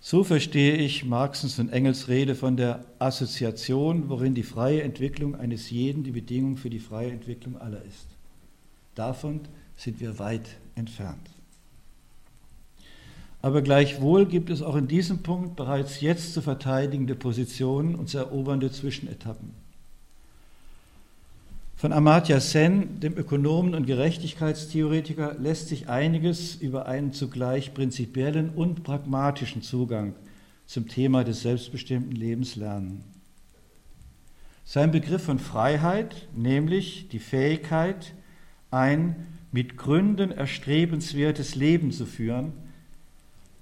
So 0.00 0.24
verstehe 0.24 0.74
ich 0.74 1.04
Marxens 1.04 1.60
und 1.60 1.68
Engels 1.68 2.08
Rede 2.08 2.34
von 2.34 2.56
der 2.56 2.84
Assoziation, 2.98 4.08
worin 4.08 4.34
die 4.34 4.42
freie 4.42 4.82
Entwicklung 4.82 5.36
eines 5.36 5.70
jeden 5.70 6.02
die 6.02 6.10
Bedingung 6.10 6.56
für 6.56 6.70
die 6.70 6.80
freie 6.80 7.12
Entwicklung 7.12 7.56
aller 7.56 7.84
ist. 7.84 8.08
Davon 8.96 9.42
sind 9.76 10.00
wir 10.00 10.18
weit 10.18 10.56
entfernt. 10.74 11.31
Aber 13.42 13.60
gleichwohl 13.60 14.26
gibt 14.26 14.50
es 14.50 14.62
auch 14.62 14.76
in 14.76 14.86
diesem 14.86 15.18
Punkt 15.18 15.56
bereits 15.56 16.00
jetzt 16.00 16.32
zu 16.32 16.40
verteidigende 16.40 17.16
Positionen 17.16 17.96
und 17.96 18.08
zu 18.08 18.18
erobernde 18.18 18.70
Zwischenetappen. 18.70 19.50
Von 21.74 21.92
Amartya 21.92 22.38
Sen, 22.38 23.00
dem 23.00 23.18
Ökonomen 23.18 23.74
und 23.74 23.86
Gerechtigkeitstheoretiker, 23.86 25.34
lässt 25.40 25.68
sich 25.68 25.88
einiges 25.88 26.54
über 26.54 26.86
einen 26.86 27.12
zugleich 27.12 27.74
prinzipiellen 27.74 28.50
und 28.50 28.84
pragmatischen 28.84 29.62
Zugang 29.62 30.14
zum 30.66 30.86
Thema 30.86 31.24
des 31.24 31.42
selbstbestimmten 31.42 32.12
Lebens 32.12 32.54
lernen. 32.54 33.02
Sein 34.64 34.92
Begriff 34.92 35.24
von 35.24 35.40
Freiheit, 35.40 36.28
nämlich 36.36 37.08
die 37.08 37.18
Fähigkeit, 37.18 38.14
ein 38.70 39.26
mit 39.50 39.76
Gründen 39.76 40.30
erstrebenswertes 40.30 41.56
Leben 41.56 41.90
zu 41.90 42.06
führen, 42.06 42.52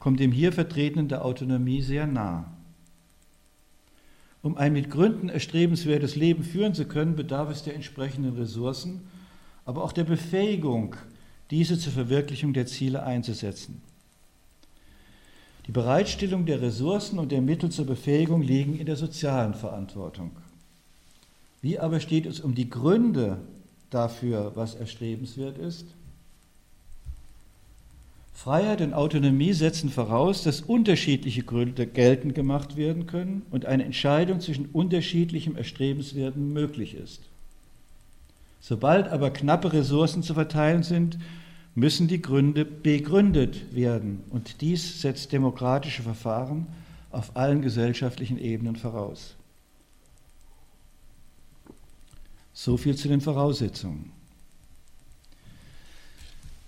kommt 0.00 0.18
dem 0.18 0.32
hier 0.32 0.52
Vertretenen 0.52 1.06
der 1.06 1.24
Autonomie 1.24 1.82
sehr 1.82 2.08
nah. 2.08 2.50
Um 4.42 4.56
ein 4.56 4.72
mit 4.72 4.90
Gründen 4.90 5.28
erstrebenswertes 5.28 6.16
Leben 6.16 6.42
führen 6.42 6.74
zu 6.74 6.86
können, 6.86 7.14
bedarf 7.14 7.50
es 7.50 7.62
der 7.62 7.74
entsprechenden 7.74 8.36
Ressourcen, 8.36 9.02
aber 9.66 9.84
auch 9.84 9.92
der 9.92 10.04
Befähigung, 10.04 10.96
diese 11.50 11.78
zur 11.78 11.92
Verwirklichung 11.92 12.54
der 12.54 12.66
Ziele 12.66 13.02
einzusetzen. 13.02 13.82
Die 15.66 15.72
Bereitstellung 15.72 16.46
der 16.46 16.62
Ressourcen 16.62 17.18
und 17.18 17.30
der 17.30 17.42
Mittel 17.42 17.70
zur 17.70 17.84
Befähigung 17.84 18.40
liegen 18.40 18.78
in 18.78 18.86
der 18.86 18.96
sozialen 18.96 19.52
Verantwortung. 19.52 20.30
Wie 21.60 21.78
aber 21.78 22.00
steht 22.00 22.24
es 22.24 22.40
um 22.40 22.54
die 22.54 22.70
Gründe 22.70 23.38
dafür, 23.90 24.52
was 24.54 24.74
erstrebenswert 24.74 25.58
ist? 25.58 25.94
Freiheit 28.42 28.80
und 28.80 28.94
Autonomie 28.94 29.52
setzen 29.52 29.90
voraus, 29.90 30.42
dass 30.42 30.62
unterschiedliche 30.62 31.42
Gründe 31.42 31.86
geltend 31.86 32.34
gemacht 32.34 32.78
werden 32.78 33.06
können 33.06 33.42
und 33.50 33.66
eine 33.66 33.84
Entscheidung 33.84 34.40
zwischen 34.40 34.70
unterschiedlichem 34.72 35.58
Erstrebenswerten 35.58 36.50
möglich 36.50 36.94
ist. 36.94 37.20
Sobald 38.58 39.08
aber 39.08 39.28
knappe 39.28 39.74
Ressourcen 39.74 40.22
zu 40.22 40.32
verteilen 40.32 40.82
sind, 40.82 41.18
müssen 41.74 42.08
die 42.08 42.22
Gründe 42.22 42.64
begründet 42.64 43.74
werden 43.74 44.22
und 44.30 44.62
dies 44.62 45.02
setzt 45.02 45.32
demokratische 45.32 46.02
Verfahren 46.02 46.66
auf 47.10 47.36
allen 47.36 47.60
gesellschaftlichen 47.60 48.38
Ebenen 48.38 48.76
voraus. 48.76 49.36
So 52.54 52.78
viel 52.78 52.96
zu 52.96 53.08
den 53.08 53.20
Voraussetzungen. 53.20 54.12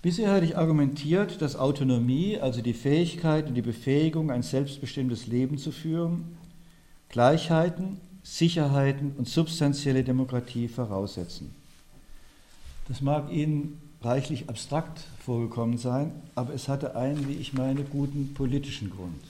Bisher 0.03 0.33
hatte 0.33 0.45
ich 0.45 0.57
argumentiert, 0.57 1.41
dass 1.41 1.55
Autonomie, 1.55 2.37
also 2.37 2.61
die 2.61 2.73
Fähigkeit 2.73 3.47
und 3.47 3.53
die 3.53 3.61
Befähigung, 3.61 4.31
ein 4.31 4.43
selbstbestimmtes 4.43 5.27
Leben 5.27 5.57
zu 5.57 5.71
führen, 5.71 6.37
Gleichheiten, 7.07 8.01
Sicherheiten 8.21 9.13
und 9.17 9.29
substanzielle 9.29 10.03
Demokratie 10.03 10.67
voraussetzen. 10.67 11.55
Das 12.89 12.99
mag 12.99 13.31
Ihnen 13.31 13.81
reichlich 14.01 14.49
abstrakt 14.49 15.05
vorgekommen 15.23 15.77
sein, 15.77 16.11
aber 16.35 16.53
es 16.53 16.67
hatte 16.67 16.97
einen, 16.97 17.29
wie 17.29 17.35
ich 17.35 17.53
meine, 17.53 17.83
guten 17.83 18.33
politischen 18.33 18.89
Grund. 18.89 19.23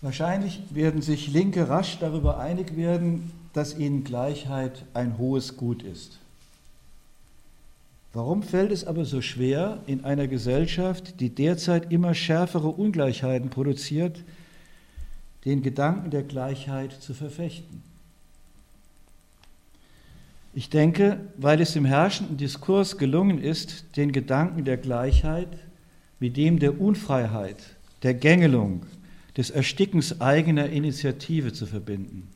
Wahrscheinlich 0.00 0.60
werden 0.70 1.02
sich 1.02 1.26
Linke 1.26 1.68
rasch 1.68 1.98
darüber 1.98 2.38
einig 2.38 2.76
werden, 2.76 3.32
dass 3.52 3.76
ihnen 3.76 4.04
Gleichheit 4.04 4.84
ein 4.94 5.18
hohes 5.18 5.56
Gut 5.56 5.82
ist. 5.82 6.21
Warum 8.12 8.42
fällt 8.42 8.72
es 8.72 8.84
aber 8.84 9.04
so 9.06 9.22
schwer, 9.22 9.80
in 9.86 10.04
einer 10.04 10.28
Gesellschaft, 10.28 11.20
die 11.20 11.30
derzeit 11.30 11.90
immer 11.90 12.14
schärfere 12.14 12.68
Ungleichheiten 12.68 13.48
produziert, 13.48 14.22
den 15.46 15.62
Gedanken 15.62 16.10
der 16.10 16.22
Gleichheit 16.22 16.92
zu 16.92 17.14
verfechten? 17.14 17.82
Ich 20.54 20.68
denke, 20.68 21.18
weil 21.38 21.62
es 21.62 21.74
im 21.76 21.86
herrschenden 21.86 22.36
Diskurs 22.36 22.98
gelungen 22.98 23.38
ist, 23.38 23.96
den 23.96 24.12
Gedanken 24.12 24.64
der 24.64 24.76
Gleichheit 24.76 25.48
mit 26.20 26.36
dem 26.36 26.58
der 26.58 26.78
Unfreiheit, 26.78 27.56
der 28.02 28.12
Gängelung, 28.12 28.84
des 29.38 29.48
Erstickens 29.48 30.20
eigener 30.20 30.68
Initiative 30.68 31.54
zu 31.54 31.64
verbinden. 31.64 32.28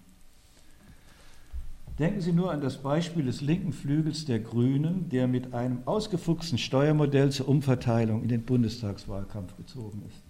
Denken 1.99 2.21
Sie 2.21 2.33
nur 2.33 2.53
an 2.53 2.61
das 2.61 2.77
Beispiel 2.77 3.25
des 3.25 3.41
linken 3.41 3.73
Flügels 3.73 4.27
der 4.27 4.39
Grünen, 4.39 5.09
der 5.09 5.27
mit 5.27 5.55
einem 5.55 5.79
ausgefuchsten 5.87 6.59
Steuermodell 6.59 7.31
zur 7.31 7.49
Umverteilung 7.49 8.23
in 8.23 8.29
den 8.29 8.43
Bundestagswahlkampf 8.43 9.57
gezogen 9.57 10.03
ist. 10.07 10.23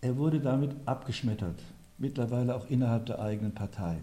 Er 0.00 0.16
wurde 0.16 0.40
damit 0.40 0.72
abgeschmettert, 0.86 1.62
mittlerweile 1.98 2.56
auch 2.56 2.68
innerhalb 2.68 3.06
der 3.06 3.20
eigenen 3.20 3.52
Partei. 3.52 3.98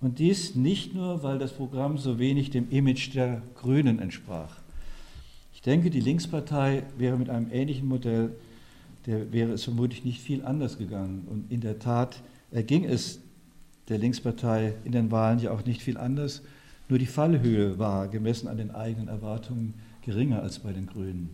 Und 0.00 0.18
dies 0.18 0.54
nicht 0.54 0.94
nur, 0.94 1.22
weil 1.22 1.38
das 1.38 1.52
Programm 1.52 1.96
so 1.96 2.18
wenig 2.18 2.50
dem 2.50 2.70
Image 2.70 3.14
der 3.14 3.42
Grünen 3.54 3.98
entsprach. 3.98 4.58
Ich 5.54 5.62
denke, 5.62 5.90
die 5.90 6.00
Linkspartei 6.00 6.84
wäre 6.98 7.16
mit 7.16 7.30
einem 7.30 7.50
ähnlichen 7.50 7.88
Modell, 7.88 8.36
der 9.06 9.32
wäre 9.32 9.52
es 9.52 9.64
vermutlich 9.64 10.04
nicht 10.04 10.20
viel 10.20 10.44
anders 10.44 10.78
gegangen. 10.78 11.26
Und 11.28 11.50
in 11.50 11.62
der 11.62 11.78
Tat 11.78 12.22
erging 12.52 12.84
es 12.84 13.20
der 13.88 13.98
Linkspartei 13.98 14.74
in 14.84 14.92
den 14.92 15.10
Wahlen 15.10 15.38
ja 15.38 15.50
auch 15.50 15.64
nicht 15.64 15.82
viel 15.82 15.96
anders. 15.96 16.42
Nur 16.88 16.98
die 16.98 17.06
Fallhöhe 17.06 17.78
war 17.78 18.08
gemessen 18.08 18.48
an 18.48 18.56
den 18.56 18.70
eigenen 18.70 19.08
Erwartungen 19.08 19.74
geringer 20.04 20.42
als 20.42 20.58
bei 20.60 20.72
den 20.72 20.86
Grünen. 20.86 21.30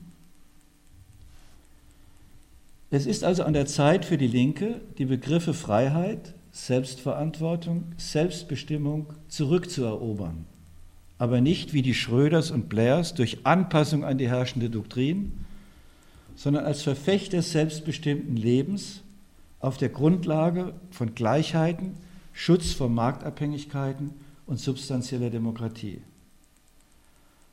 Es 2.90 3.06
ist 3.06 3.24
also 3.24 3.42
an 3.42 3.54
der 3.54 3.66
Zeit 3.66 4.04
für 4.04 4.18
die 4.18 4.28
Linke, 4.28 4.80
die 4.98 5.04
Begriffe 5.04 5.54
Freiheit, 5.54 6.34
Selbstverantwortung, 6.52 7.84
Selbstbestimmung 7.96 9.12
zurückzuerobern. 9.28 10.46
Aber 11.18 11.40
nicht 11.40 11.72
wie 11.72 11.82
die 11.82 11.94
Schröders 11.94 12.52
und 12.52 12.68
Blairs 12.68 13.14
durch 13.14 13.38
Anpassung 13.44 14.04
an 14.04 14.18
die 14.18 14.28
herrschende 14.28 14.70
Doktrin, 14.70 15.32
sondern 16.36 16.64
als 16.64 16.82
Verfechter 16.82 17.42
selbstbestimmten 17.42 18.36
Lebens 18.36 19.02
auf 19.60 19.76
der 19.76 19.88
Grundlage 19.88 20.74
von 20.90 21.14
Gleichheiten, 21.14 21.94
Schutz 22.34 22.72
vor 22.72 22.90
Marktabhängigkeiten 22.90 24.12
und 24.44 24.58
substanzieller 24.58 25.30
Demokratie. 25.30 26.02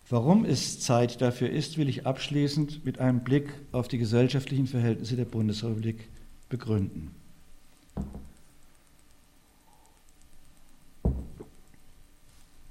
Warum 0.09 0.43
es 0.43 0.81
Zeit 0.81 1.21
dafür 1.21 1.49
ist, 1.49 1.77
will 1.77 1.87
ich 1.87 2.05
abschließend 2.05 2.83
mit 2.83 2.99
einem 2.99 3.23
Blick 3.23 3.53
auf 3.71 3.87
die 3.87 3.99
gesellschaftlichen 3.99 4.67
Verhältnisse 4.67 5.15
der 5.15 5.25
Bundesrepublik 5.25 6.09
begründen. 6.49 7.15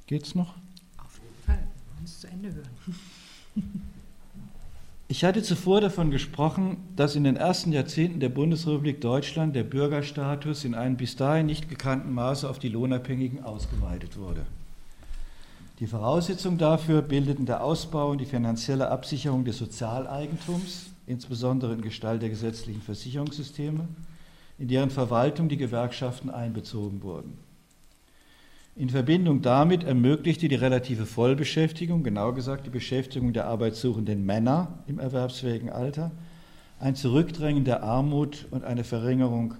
Geht's 0.06 0.34
noch? 0.34 0.56
Auf 0.98 1.18
jeden 1.22 1.42
Fall. 1.46 1.58
Wir 1.58 1.94
wollen 1.94 2.04
es 2.04 2.20
zu 2.20 2.26
Ende 2.26 2.52
hören. 2.52 3.80
Ich 5.10 5.24
hatte 5.24 5.42
zuvor 5.42 5.80
davon 5.80 6.12
gesprochen, 6.12 6.76
dass 6.94 7.16
in 7.16 7.24
den 7.24 7.34
ersten 7.34 7.72
Jahrzehnten 7.72 8.20
der 8.20 8.28
Bundesrepublik 8.28 9.00
Deutschland 9.00 9.56
der 9.56 9.64
Bürgerstatus 9.64 10.64
in 10.64 10.72
einem 10.72 10.96
bis 10.96 11.16
dahin 11.16 11.46
nicht 11.46 11.68
gekannten 11.68 12.14
Maße 12.14 12.48
auf 12.48 12.60
die 12.60 12.68
Lohnabhängigen 12.68 13.42
ausgeweitet 13.42 14.16
wurde. 14.16 14.46
Die 15.80 15.88
Voraussetzung 15.88 16.58
dafür 16.58 17.02
bildeten 17.02 17.44
der 17.44 17.64
Ausbau 17.64 18.12
und 18.12 18.18
die 18.18 18.24
finanzielle 18.24 18.88
Absicherung 18.88 19.44
des 19.44 19.58
Sozialeigentums, 19.58 20.90
insbesondere 21.08 21.72
in 21.72 21.82
Gestalt 21.82 22.22
der 22.22 22.28
gesetzlichen 22.28 22.80
Versicherungssysteme, 22.80 23.88
in 24.60 24.68
deren 24.68 24.90
Verwaltung 24.90 25.48
die 25.48 25.56
Gewerkschaften 25.56 26.30
einbezogen 26.30 27.02
wurden. 27.02 27.36
In 28.76 28.88
Verbindung 28.88 29.42
damit 29.42 29.84
ermöglichte 29.84 30.48
die 30.48 30.54
relative 30.54 31.04
Vollbeschäftigung, 31.04 32.02
genau 32.02 32.32
gesagt 32.32 32.66
die 32.66 32.70
Beschäftigung 32.70 33.32
der 33.32 33.46
arbeitssuchenden 33.46 34.24
Männer 34.24 34.78
im 34.86 34.98
erwerbsfähigen 34.98 35.70
Alter, 35.70 36.12
ein 36.78 36.94
Zurückdrängen 36.94 37.64
der 37.64 37.82
Armut 37.82 38.46
und 38.50 38.64
eine 38.64 38.84
Verringerung 38.84 39.54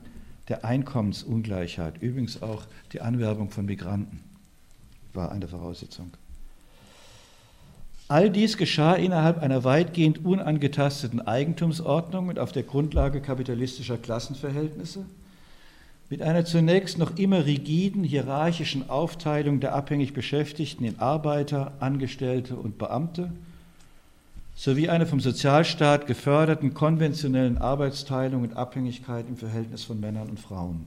der 0.48 0.64
Einkommensungleichheit. 0.64 2.00
Übrigens 2.00 2.42
auch 2.42 2.64
die 2.92 3.00
Anwerbung 3.00 3.50
von 3.50 3.66
Migranten 3.66 4.20
war 5.12 5.32
eine 5.32 5.48
Voraussetzung. 5.48 6.12
All 8.08 8.30
dies 8.30 8.56
geschah 8.56 8.94
innerhalb 8.94 9.38
einer 9.38 9.62
weitgehend 9.62 10.24
unangetasteten 10.24 11.20
Eigentumsordnung 11.20 12.28
und 12.28 12.38
auf 12.38 12.52
der 12.52 12.64
Grundlage 12.64 13.20
kapitalistischer 13.20 13.98
Klassenverhältnisse 13.98 15.04
mit 16.10 16.22
einer 16.22 16.44
zunächst 16.44 16.98
noch 16.98 17.16
immer 17.16 17.46
rigiden 17.46 18.02
hierarchischen 18.02 18.90
Aufteilung 18.90 19.60
der 19.60 19.74
abhängig 19.74 20.12
Beschäftigten 20.12 20.84
in 20.84 20.98
Arbeiter, 20.98 21.72
Angestellte 21.78 22.56
und 22.56 22.78
Beamte 22.78 23.30
sowie 24.56 24.88
einer 24.88 25.06
vom 25.06 25.20
Sozialstaat 25.20 26.08
geförderten 26.08 26.74
konventionellen 26.74 27.58
Arbeitsteilung 27.58 28.42
und 28.42 28.56
Abhängigkeit 28.56 29.26
im 29.28 29.36
Verhältnis 29.36 29.84
von 29.84 30.00
Männern 30.00 30.28
und 30.28 30.40
Frauen. 30.40 30.84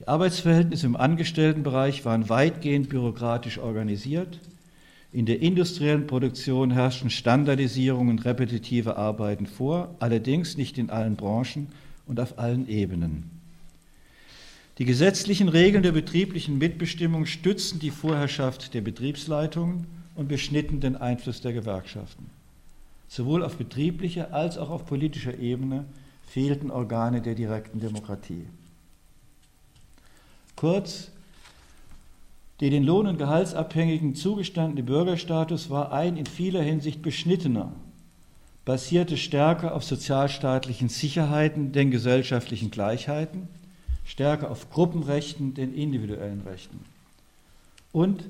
Die 0.00 0.08
Arbeitsverhältnisse 0.08 0.84
im 0.84 0.96
Angestelltenbereich 0.96 2.04
waren 2.04 2.28
weitgehend 2.28 2.88
bürokratisch 2.90 3.58
organisiert. 3.58 4.40
In 5.12 5.24
der 5.24 5.40
industriellen 5.40 6.06
Produktion 6.06 6.72
herrschten 6.72 7.08
Standardisierung 7.08 8.08
und 8.08 8.24
repetitive 8.24 8.96
Arbeiten 8.96 9.46
vor, 9.46 9.94
allerdings 10.00 10.58
nicht 10.58 10.76
in 10.76 10.90
allen 10.90 11.16
Branchen 11.16 11.68
und 12.06 12.20
auf 12.20 12.38
allen 12.38 12.68
Ebenen. 12.68 13.35
Die 14.78 14.84
gesetzlichen 14.84 15.48
Regeln 15.48 15.82
der 15.82 15.92
betrieblichen 15.92 16.58
Mitbestimmung 16.58 17.24
stützten 17.24 17.78
die 17.78 17.90
Vorherrschaft 17.90 18.74
der 18.74 18.82
Betriebsleitungen 18.82 19.86
und 20.14 20.28
beschnitten 20.28 20.80
den 20.80 20.96
Einfluss 20.96 21.40
der 21.40 21.54
Gewerkschaften. 21.54 22.26
Sowohl 23.08 23.42
auf 23.42 23.56
betrieblicher 23.56 24.34
als 24.34 24.58
auch 24.58 24.68
auf 24.68 24.84
politischer 24.84 25.38
Ebene 25.38 25.86
fehlten 26.26 26.70
Organe 26.70 27.22
der 27.22 27.34
direkten 27.34 27.80
Demokratie. 27.80 28.46
Kurz, 30.56 31.10
der 32.60 32.70
den 32.70 32.84
Lohn- 32.84 33.06
und 33.06 33.18
Gehaltsabhängigen 33.18 34.14
zugestandene 34.14 34.82
Bürgerstatus 34.82 35.70
war 35.70 35.92
ein 35.92 36.18
in 36.18 36.26
vieler 36.26 36.62
Hinsicht 36.62 37.00
beschnittener, 37.00 37.72
basierte 38.66 39.16
stärker 39.16 39.74
auf 39.74 39.84
sozialstaatlichen 39.84 40.90
Sicherheiten 40.90 41.72
denn 41.72 41.90
gesellschaftlichen 41.90 42.70
Gleichheiten 42.70 43.48
stärker 44.06 44.50
auf 44.50 44.70
Gruppenrechten 44.70 45.52
denn 45.52 45.74
individuellen 45.74 46.40
Rechten. 46.46 46.80
Und 47.92 48.24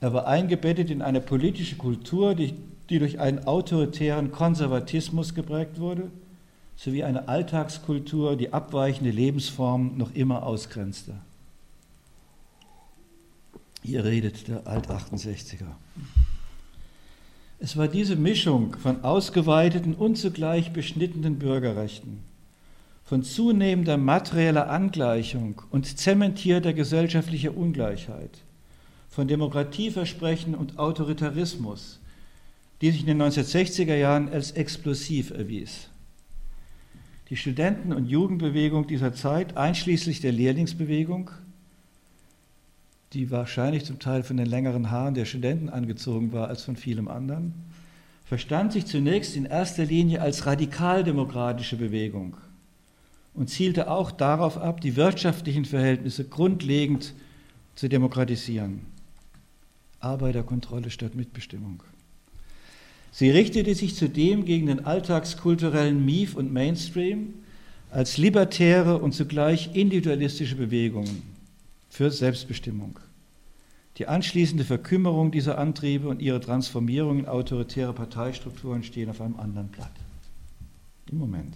er 0.00 0.12
war 0.12 0.26
eingebettet 0.26 0.90
in 0.90 1.02
eine 1.02 1.20
politische 1.20 1.76
Kultur, 1.76 2.34
die, 2.34 2.54
die 2.90 2.98
durch 2.98 3.18
einen 3.18 3.46
autoritären 3.46 4.30
Konservatismus 4.30 5.34
geprägt 5.34 5.80
wurde, 5.80 6.10
sowie 6.76 7.04
eine 7.04 7.28
Alltagskultur, 7.28 8.36
die 8.36 8.52
abweichende 8.52 9.10
Lebensformen 9.10 9.96
noch 9.96 10.14
immer 10.14 10.44
ausgrenzte. 10.44 11.14
Hier 13.82 14.04
redet 14.04 14.48
der 14.48 14.66
Alt-68er. 14.66 15.66
Es 17.60 17.76
war 17.76 17.88
diese 17.88 18.16
Mischung 18.16 18.76
von 18.76 19.04
ausgeweiteten 19.04 19.94
und 19.94 20.16
zugleich 20.16 20.72
beschnittenen 20.72 21.38
Bürgerrechten, 21.38 22.18
von 23.04 23.22
zunehmender 23.22 23.98
materieller 23.98 24.70
Angleichung 24.70 25.60
und 25.70 25.98
zementierter 25.98 26.72
gesellschaftlicher 26.72 27.54
Ungleichheit, 27.56 28.38
von 29.10 29.28
Demokratieversprechen 29.28 30.54
und 30.54 30.78
Autoritarismus, 30.78 32.00
die 32.80 32.90
sich 32.90 33.02
in 33.02 33.06
den 33.06 33.22
1960er 33.22 33.94
Jahren 33.94 34.30
als 34.30 34.52
explosiv 34.52 35.30
erwies. 35.30 35.88
Die 37.28 37.36
Studenten- 37.36 37.92
und 37.92 38.06
Jugendbewegung 38.06 38.86
dieser 38.86 39.12
Zeit, 39.12 39.56
einschließlich 39.56 40.20
der 40.20 40.32
Lehrlingsbewegung, 40.32 41.30
die 43.12 43.30
wahrscheinlich 43.30 43.84
zum 43.84 43.98
Teil 43.98 44.22
von 44.22 44.36
den 44.36 44.46
längeren 44.46 44.90
Haaren 44.90 45.14
der 45.14 45.24
Studenten 45.24 45.68
angezogen 45.68 46.32
war 46.32 46.48
als 46.48 46.64
von 46.64 46.76
vielem 46.76 47.08
anderen, 47.08 47.54
verstand 48.24 48.72
sich 48.72 48.86
zunächst 48.86 49.36
in 49.36 49.44
erster 49.44 49.84
Linie 49.84 50.22
als 50.22 50.46
radikaldemokratische 50.46 51.76
Bewegung 51.76 52.36
und 53.34 53.50
zielte 53.50 53.90
auch 53.90 54.10
darauf 54.10 54.56
ab, 54.56 54.80
die 54.80 54.96
wirtschaftlichen 54.96 55.64
Verhältnisse 55.64 56.24
grundlegend 56.24 57.12
zu 57.74 57.88
demokratisieren. 57.88 58.86
Arbeiterkontrolle 60.00 60.90
statt 60.90 61.14
Mitbestimmung. 61.14 61.82
Sie 63.10 63.30
richtete 63.30 63.74
sich 63.74 63.94
zudem 63.94 64.44
gegen 64.44 64.66
den 64.66 64.84
alltagskulturellen 64.84 66.04
Mief 66.04 66.34
und 66.34 66.52
Mainstream 66.52 67.34
als 67.90 68.18
libertäre 68.18 68.98
und 68.98 69.12
zugleich 69.12 69.74
individualistische 69.74 70.56
Bewegungen 70.56 71.22
für 71.88 72.10
Selbstbestimmung. 72.10 72.98
Die 73.98 74.08
anschließende 74.08 74.64
Verkümmerung 74.64 75.30
dieser 75.30 75.58
Antriebe 75.58 76.08
und 76.08 76.20
ihre 76.20 76.40
Transformierung 76.40 77.20
in 77.20 77.26
autoritäre 77.26 77.92
Parteistrukturen 77.92 78.82
stehen 78.82 79.08
auf 79.08 79.20
einem 79.20 79.36
anderen 79.36 79.68
Blatt. 79.68 79.92
Im 81.10 81.18
Moment. 81.18 81.54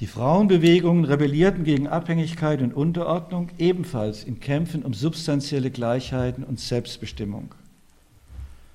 Die 0.00 0.08
Frauenbewegungen 0.08 1.04
rebellierten 1.04 1.62
gegen 1.62 1.86
Abhängigkeit 1.86 2.60
und 2.62 2.74
Unterordnung, 2.74 3.50
ebenfalls 3.58 4.24
in 4.24 4.40
Kämpfen 4.40 4.82
um 4.82 4.92
substanzielle 4.92 5.70
Gleichheiten 5.70 6.42
und 6.42 6.58
Selbstbestimmung. 6.58 7.54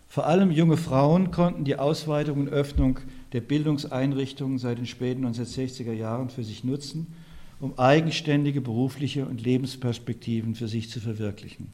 Vor 0.08 0.26
allem 0.28 0.50
junge 0.50 0.78
Frauen 0.78 1.30
konnten 1.32 1.66
die 1.66 1.76
Ausweitung 1.76 2.40
und 2.40 2.50
Öffnung 2.50 3.00
der 3.34 3.42
Bildungseinrichtungen 3.42 4.60
seit 4.60 4.78
den 4.78 4.86
späten 4.86 5.26
1960er 5.26 5.92
Jahren 5.92 6.30
für 6.30 6.46
sich 6.46 6.64
nutzen, 6.64 7.14
um 7.60 7.78
eigenständige 7.78 8.62
berufliche 8.62 9.26
und 9.26 9.44
Lebensperspektiven 9.44 10.56
für 10.56 10.70
sich 10.70 10.90
zu 10.90 11.02
verwirklichen. 11.02 11.68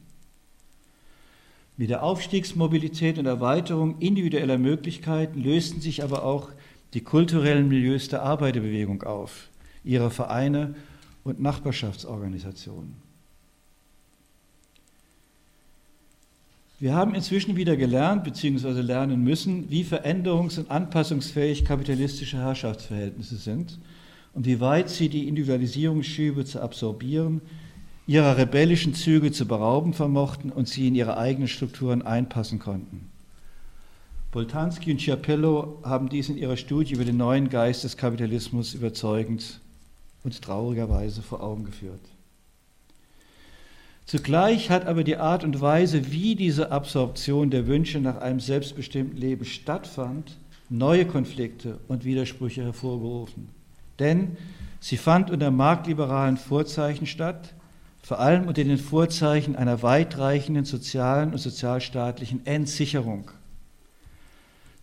Mit 1.77 1.91
der 1.91 2.03
Aufstiegsmobilität 2.03 3.19
und 3.19 3.25
Erweiterung 3.27 3.99
individueller 3.99 4.58
Möglichkeiten 4.58 5.41
lösten 5.41 5.81
sich 5.81 6.03
aber 6.03 6.23
auch 6.23 6.49
die 6.95 7.01
kulturellen 7.01 7.67
Milieus 7.67 8.08
der 8.08 8.23
Arbeiterbewegung 8.23 9.03
auf, 9.03 9.49
ihre 9.84 10.10
Vereine 10.10 10.75
und 11.25 11.41
Nachbarschaftsorganisationen. 11.41 12.95
Wir 16.79 16.93
haben 16.93 17.13
inzwischen 17.13 17.58
wieder 17.58 17.75
gelernt 17.75 18.23
bzw. 18.23 18.81
lernen 18.81 19.23
müssen, 19.23 19.69
wie 19.69 19.84
veränderungs- 19.84 20.58
und 20.58 20.71
anpassungsfähig 20.71 21.65
kapitalistische 21.65 22.38
Herrschaftsverhältnisse 22.38 23.36
sind 23.36 23.78
und 24.34 24.45
wie 24.45 24.59
weit 24.61 24.89
sie 24.89 25.09
die 25.09 25.28
Individualisierungsschübe 25.28 26.45
zu 26.45 26.61
absorbieren, 26.61 27.41
ihrer 28.07 28.38
rebellischen 28.38 28.93
Züge 28.93 29.32
zu 29.32 29.45
berauben 29.47 29.93
vermochten 29.93 30.49
und 30.49 30.70
sie 30.70 30.88
in 30.88 30.95
ihre 30.95 31.17
eigenen 31.17 31.47
Strukturen 31.47 32.03
einpassen 32.03 32.59
konnten. 32.59 33.09
Boltanski 34.36 34.91
und 34.91 35.01
Schiapello 35.01 35.79
haben 35.83 36.09
dies 36.09 36.27
in 36.27 36.38
ihrer 36.38 36.57
Studie 36.57 36.95
über 36.95 37.05
den 37.05 37.15
neuen 37.15 37.47
Geist 37.47 37.86
des 37.86 37.95
Kapitalismus 37.95 38.73
überzeugend 38.73 39.61
und 40.25 40.41
traurigerweise 40.41 41.21
vor 41.21 41.41
Augen 41.41 41.63
geführt. 41.63 42.01
Zugleich 44.05 44.69
hat 44.69 44.88
aber 44.88 45.05
die 45.05 45.15
Art 45.15 45.45
und 45.45 45.61
Weise, 45.61 46.11
wie 46.11 46.36
diese 46.36 46.73
Absorption 46.73 47.49
der 47.49 47.65
Wünsche 47.67 48.01
nach 48.01 48.17
einem 48.17 48.41
selbstbestimmten 48.41 49.17
Leben 49.17 49.45
stattfand, 49.45 50.36
neue 50.67 51.05
Konflikte 51.05 51.79
und 51.88 52.03
Widersprüche 52.03 52.61
hervorgerufen. 52.61 53.47
Denn 53.99 54.36
sie 54.81 54.97
fand 54.97 55.31
unter 55.31 55.49
marktliberalen 55.49 56.36
Vorzeichen 56.36 57.07
statt, 57.07 57.53
vor 58.03 58.19
allem 58.19 58.49
unter 58.49 58.65
den 58.65 58.79
Vorzeichen 58.79 59.55
einer 59.55 59.81
weitreichenden 59.81 60.65
sozialen 60.65 61.31
und 61.31 61.38
sozialstaatlichen 61.38 62.45
Entsicherung 62.45 63.31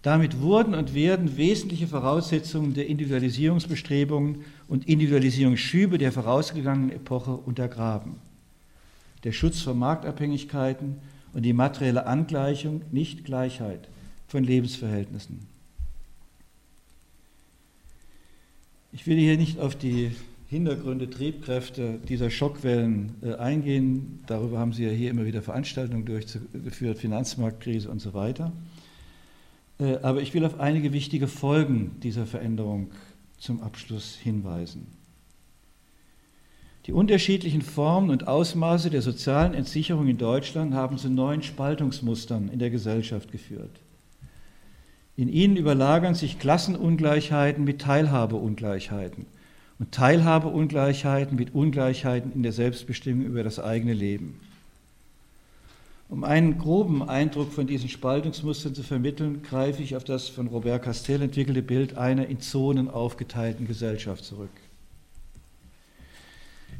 damit 0.03 0.41
wurden 0.41 0.75
und 0.75 0.95
werden 0.95 1.37
wesentliche 1.37 1.87
Voraussetzungen 1.87 2.75
der 2.75 2.89
Individualisierungsbestrebungen 2.89 4.45
und 4.69 4.89
Individualisierungsschübe 4.89 5.97
der 5.99 6.13
vorausgegangenen 6.13 6.91
Epoche 6.91 7.33
untergraben. 7.33 8.17
der 9.25 9.31
Schutz 9.31 9.61
vor 9.61 9.75
Marktabhängigkeiten 9.75 10.97
und 11.33 11.43
die 11.45 11.53
materielle 11.53 12.07
Angleichung, 12.07 12.83
nicht 12.91 13.25
Gleichheit 13.25 13.89
von 14.27 14.43
Lebensverhältnissen. 14.43 15.47
Ich 18.93 19.07
will 19.07 19.17
hier 19.17 19.37
nicht 19.37 19.59
auf 19.59 19.77
die 19.77 20.11
Hintergründe, 20.49 21.09
Triebkräfte 21.09 21.99
dieser 22.07 22.29
Schockwellen 22.29 23.15
äh, 23.23 23.35
eingehen. 23.37 24.23
Darüber 24.27 24.59
haben 24.59 24.75
Sie 24.75 24.85
ja 24.85 24.91
hier 24.91 25.11
immer 25.11 25.25
wieder 25.25 25.41
Veranstaltungen 25.41 26.05
durchgeführt, 26.05 26.99
Finanzmarktkrise 26.99 27.89
und 27.89 28.01
so 28.01 28.13
weiter. 28.13 28.53
Äh, 29.83 29.99
aber 30.03 30.23
ich 30.23 30.33
will 30.33 30.45
auf 30.45 30.61
einige 30.61 30.93
wichtige 30.93 31.27
Folgen 31.27 31.97
dieser 32.03 32.27
Veränderung 32.27 32.91
zum 33.39 33.63
Abschluss 33.63 34.15
hinweisen. 34.15 34.87
Die 36.87 36.93
unterschiedlichen 36.93 37.63
Formen 37.63 38.11
und 38.11 38.27
Ausmaße 38.27 38.91
der 38.91 39.03
sozialen 39.03 39.55
Entsicherung 39.55 40.09
in 40.09 40.19
Deutschland 40.19 40.75
haben 40.75 40.99
zu 40.99 41.09
neuen 41.09 41.43
Spaltungsmustern 41.43 42.49
in 42.49 42.59
der 42.59 42.71
Gesellschaft 42.71 43.31
geführt. 43.31 43.81
In 45.15 45.29
ihnen 45.29 45.57
überlagern 45.57 46.15
sich 46.15 46.39
Klassenungleichheiten 46.39 47.63
mit 47.65 47.81
Teilhabeungleichheiten 47.83 49.27
und 49.79 49.93
Teilhabeungleichheiten 49.93 51.37
mit 51.37 51.55
Ungleichheiten 51.55 52.33
in 52.33 52.43
der 52.43 52.53
Selbstbestimmung 52.53 53.27
über 53.27 53.45
das 53.45 53.61
eigene 53.61 53.93
Leben. 53.93 54.41
Um 56.13 56.25
einen 56.25 56.59
groben 56.59 57.03
Eindruck 57.03 57.55
von 57.55 57.67
diesen 57.67 57.89
Spaltungsmustern 57.89 58.75
zu 58.75 58.83
vermitteln, 58.83 59.41
greife 59.43 59.83
ich 59.83 59.97
auf 59.97 60.05
das 60.05 60.29
von 60.29 60.47
Robert 60.47 60.83
Castell 60.83 61.23
entwickelte 61.23 61.63
Bild 61.63 61.97
einer 61.97 62.27
in 62.27 62.39
Zonen 62.39 62.91
aufgeteilten 62.91 63.67
Gesellschaft 63.67 64.23
zurück. 64.23 64.51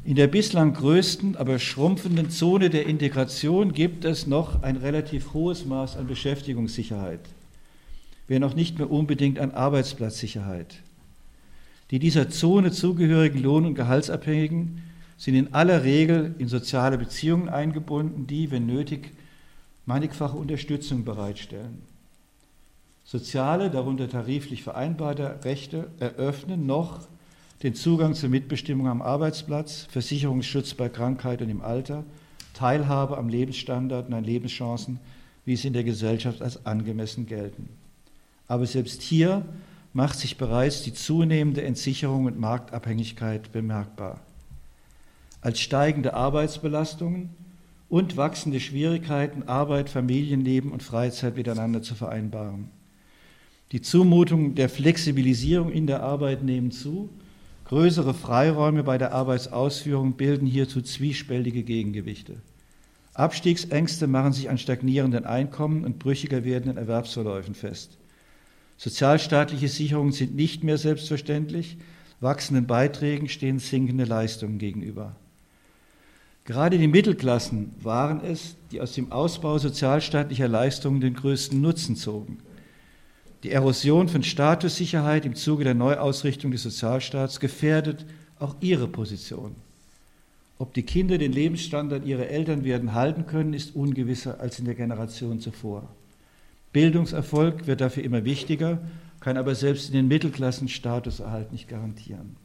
In 0.05 0.15
der 0.15 0.27
bislang 0.27 0.75
größten, 0.75 1.35
aber 1.35 1.57
schrumpfenden 1.57 2.29
Zone 2.29 2.69
der 2.69 2.85
Integration 2.85 3.73
gibt 3.73 4.05
es 4.05 4.27
noch 4.27 4.61
ein 4.61 4.75
relativ 4.75 5.33
hohes 5.33 5.65
Maß 5.65 5.97
an 5.97 6.05
Beschäftigungssicherheit, 6.05 7.21
wenn 8.27 8.43
auch 8.43 8.53
nicht 8.53 8.77
mehr 8.77 8.91
unbedingt 8.91 9.39
an 9.39 9.49
Arbeitsplatzsicherheit. 9.49 10.75
Die 11.89 11.97
dieser 11.97 12.29
Zone 12.29 12.71
zugehörigen 12.71 13.41
Lohn- 13.41 13.65
und 13.65 13.73
Gehaltsabhängigen 13.73 14.83
sind 15.17 15.33
in 15.33 15.55
aller 15.55 15.83
Regel 15.83 16.35
in 16.37 16.47
soziale 16.47 16.99
Beziehungen 16.99 17.49
eingebunden, 17.49 18.27
die, 18.27 18.51
wenn 18.51 18.67
nötig, 18.67 19.09
mannigfache 19.85 20.37
Unterstützung 20.37 21.03
bereitstellen. 21.03 21.81
Soziale, 23.03 23.69
darunter 23.69 24.09
tariflich 24.09 24.63
vereinbarte 24.63 25.43
Rechte 25.43 25.91
eröffnen 25.99 26.65
noch 26.65 27.01
den 27.63 27.75
Zugang 27.75 28.13
zur 28.13 28.29
Mitbestimmung 28.29 28.87
am 28.87 29.01
Arbeitsplatz, 29.01 29.87
Versicherungsschutz 29.89 30.73
bei 30.73 30.89
Krankheit 30.89 31.41
und 31.41 31.49
im 31.49 31.61
Alter, 31.61 32.03
Teilhabe 32.53 33.17
am 33.17 33.29
Lebensstandard 33.29 34.07
und 34.07 34.13
an 34.13 34.23
Lebenschancen, 34.23 34.99
wie 35.45 35.55
sie 35.55 35.67
in 35.67 35.73
der 35.73 35.83
Gesellschaft 35.83 36.41
als 36.41 36.65
angemessen 36.65 37.25
gelten. 37.25 37.69
Aber 38.47 38.65
selbst 38.65 39.01
hier 39.01 39.45
macht 39.93 40.17
sich 40.17 40.37
bereits 40.37 40.81
die 40.81 40.93
zunehmende 40.93 41.63
Entsicherung 41.63 42.25
und 42.25 42.39
Marktabhängigkeit 42.39 43.51
bemerkbar. 43.51 44.19
Als 45.41 45.59
steigende 45.59 46.13
Arbeitsbelastungen 46.13 47.29
und 47.93 48.17
wachsende 48.17 48.59
Schwierigkeiten, 48.59 49.43
Arbeit, 49.43 49.87
Familienleben 49.87 50.71
und 50.71 50.81
Freizeit 50.81 51.35
miteinander 51.37 51.83
zu 51.83 51.93
vereinbaren. 51.93 52.71
Die 53.71 53.83
Zumutungen 53.83 54.55
der 54.55 54.67
Flexibilisierung 54.67 55.71
in 55.71 55.85
der 55.85 56.01
Arbeit 56.01 56.41
nehmen 56.41 56.71
zu 56.71 57.11
Größere 57.65 58.15
Freiräume 58.15 58.81
bei 58.81 58.97
der 58.97 59.13
Arbeitsausführung 59.13 60.13
bilden 60.13 60.47
hierzu 60.47 60.81
zwiespältige 60.81 61.61
Gegengewichte. 61.61 62.37
Abstiegsängste 63.13 64.07
machen 64.07 64.33
sich 64.33 64.49
an 64.49 64.57
stagnierenden 64.57 65.25
Einkommen 65.25 65.85
und 65.85 65.99
brüchiger 65.99 66.43
werdenden 66.43 66.77
Erwerbsverläufen 66.77 67.53
fest. 67.53 67.99
Sozialstaatliche 68.77 69.67
Sicherungen 69.67 70.13
sind 70.13 70.35
nicht 70.35 70.63
mehr 70.63 70.79
selbstverständlich, 70.79 71.77
wachsenden 72.21 72.65
Beiträgen 72.65 73.29
stehen 73.29 73.59
sinkende 73.59 74.05
Leistungen 74.05 74.57
gegenüber. 74.57 75.15
Gerade 76.45 76.77
die 76.77 76.89
Mittelklassen 76.89 77.73
waren 77.81 78.21
es, 78.21 78.55
die 78.71 78.81
aus 78.81 78.93
dem 78.93 79.11
Ausbau 79.11 79.57
sozialstaatlicher 79.59 80.49
Leistungen 80.49 80.99
den 80.99 81.13
größten 81.13 81.59
Nutzen 81.61 81.95
zogen. 81.95 82.39
Die 83.43 83.51
Erosion 83.51 84.09
von 84.09 84.23
Statussicherheit 84.23 85.25
im 85.25 85.35
Zuge 85.35 85.63
der 85.63 85.73
Neuausrichtung 85.73 86.51
des 86.51 86.63
Sozialstaats 86.63 87.39
gefährdet 87.39 88.05
auch 88.39 88.55
ihre 88.59 88.87
Position. 88.87 89.55
Ob 90.59 90.73
die 90.73 90.83
Kinder 90.83 91.17
den 91.17 91.31
Lebensstandard 91.31 92.05
ihrer 92.05 92.27
Eltern 92.27 92.63
werden 92.63 92.93
halten 92.93 93.25
können, 93.25 93.53
ist 93.53 93.75
ungewisser 93.75 94.39
als 94.39 94.59
in 94.59 94.65
der 94.65 94.75
Generation 94.75 95.39
zuvor. 95.39 95.87
Bildungserfolg 96.73 97.67
wird 97.67 97.81
dafür 97.81 98.03
immer 98.03 98.25
wichtiger, 98.25 98.79
kann 99.19 99.37
aber 99.37 99.55
selbst 99.55 99.87
in 99.87 99.93
den 99.93 100.07
Mittelklassen 100.07 100.67
Statuserhalt 100.67 101.51
nicht 101.51 101.69
garantieren. 101.69 102.35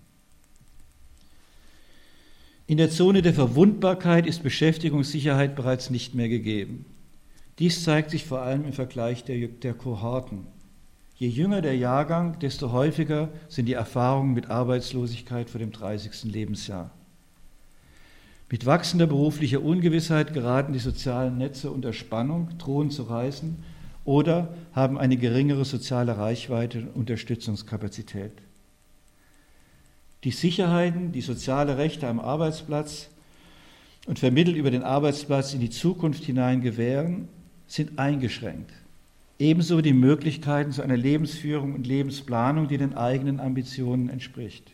In 2.68 2.76
der 2.76 2.90
Zone 2.90 3.22
der 3.22 3.32
Verwundbarkeit 3.32 4.26
ist 4.26 4.42
Beschäftigungssicherheit 4.42 5.56
bereits 5.56 5.88
nicht 5.88 6.14
mehr 6.14 6.28
gegeben. 6.28 6.84
Dies 7.58 7.82
zeigt 7.82 8.10
sich 8.10 8.26
vor 8.26 8.42
allem 8.42 8.66
im 8.66 8.74
Vergleich 8.74 9.24
der, 9.24 9.48
der 9.48 9.72
Kohorten. 9.72 10.46
Je 11.16 11.28
jünger 11.28 11.62
der 11.62 11.78
Jahrgang, 11.78 12.38
desto 12.40 12.70
häufiger 12.70 13.30
sind 13.48 13.70
die 13.70 13.72
Erfahrungen 13.72 14.34
mit 14.34 14.50
Arbeitslosigkeit 14.50 15.48
vor 15.48 15.60
dem 15.60 15.72
30. 15.72 16.24
Lebensjahr. 16.30 16.90
Mit 18.50 18.66
wachsender 18.66 19.06
beruflicher 19.06 19.62
Ungewissheit 19.62 20.34
geraten 20.34 20.74
die 20.74 20.78
sozialen 20.78 21.38
Netze 21.38 21.70
unter 21.70 21.94
Spannung, 21.94 22.50
drohen 22.58 22.90
zu 22.90 23.04
reißen 23.04 23.64
oder 24.04 24.52
haben 24.72 24.98
eine 24.98 25.16
geringere 25.16 25.64
soziale 25.64 26.18
Reichweite 26.18 26.80
und 26.80 26.96
Unterstützungskapazität. 26.96 28.32
Die 30.24 30.30
Sicherheiten, 30.30 31.12
die 31.12 31.20
soziale 31.20 31.78
Rechte 31.78 32.08
am 32.08 32.20
Arbeitsplatz 32.20 33.08
und 34.06 34.18
vermittelt 34.18 34.56
über 34.56 34.70
den 34.70 34.82
Arbeitsplatz 34.82 35.54
in 35.54 35.60
die 35.60 35.70
Zukunft 35.70 36.24
hinein 36.24 36.60
gewähren, 36.60 37.28
sind 37.66 37.98
eingeschränkt 37.98 38.72
ebenso 39.38 39.80
die 39.80 39.92
Möglichkeiten 39.92 40.72
zu 40.72 40.82
einer 40.82 40.96
Lebensführung 40.96 41.74
und 41.74 41.86
Lebensplanung, 41.86 42.68
die 42.68 42.78
den 42.78 42.94
eigenen 42.94 43.40
Ambitionen 43.40 44.08
entspricht. 44.08 44.70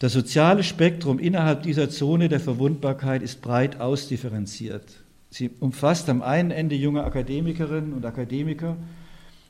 Das 0.00 0.12
soziale 0.12 0.62
Spektrum 0.62 1.18
innerhalb 1.18 1.62
dieser 1.62 1.90
Zone 1.90 2.28
der 2.28 2.40
Verwundbarkeit 2.40 3.22
ist 3.22 3.42
breit 3.42 3.80
ausdifferenziert. 3.80 4.84
Sie 5.30 5.50
umfasst 5.60 6.08
am 6.08 6.22
einen 6.22 6.50
Ende 6.50 6.76
junge 6.76 7.04
Akademikerinnen 7.04 7.92
und 7.92 8.06
Akademiker 8.06 8.76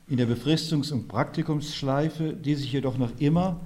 in 0.07 0.17
der 0.17 0.27
Befristungs- 0.27 0.91
und 0.91 1.07
Praktikumsschleife, 1.07 2.33
die 2.33 2.55
sich 2.55 2.73
jedoch 2.73 2.97
noch 2.97 3.11
immer 3.19 3.59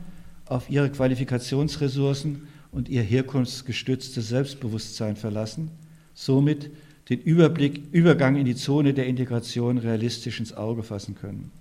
auf 0.45 0.69
ihre 0.69 0.89
Qualifikationsressourcen 0.89 2.47
und 2.71 2.89
ihr 2.89 3.01
herkunftsgestütztes 3.01 4.27
Selbstbewusstsein 4.27 5.15
verlassen, 5.15 5.71
somit 6.13 6.71
den 7.09 7.19
Überblick, 7.19 7.83
Übergang 7.91 8.35
in 8.35 8.45
die 8.45 8.55
Zone 8.55 8.93
der 8.93 9.07
Integration 9.07 9.77
realistisch 9.77 10.39
ins 10.39 10.53
Auge 10.53 10.83
fassen 10.83 11.15
können. 11.15 11.51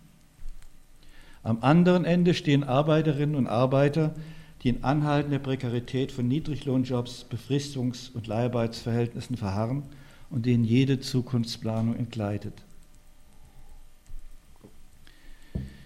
Am 1.43 1.59
anderen 1.62 2.05
Ende 2.05 2.35
stehen 2.35 2.62
Arbeiterinnen 2.62 3.35
und 3.35 3.49
Arbeiter, 3.49 4.14
die 4.62 4.68
in 4.68 4.85
anhaltender 4.85 5.41
Prekarität 5.41 6.12
von 6.12 6.28
Niedriglohnjobs, 6.28 7.26
Befristungs- 7.28 8.12
und 8.14 8.28
Leiharbeitsverhältnissen 8.28 9.37
verharren 9.37 9.83
und 10.30 10.47
denen 10.47 10.64
jede 10.64 11.01
Zukunftsplanung 11.01 11.97
entgleitet. 11.97 12.62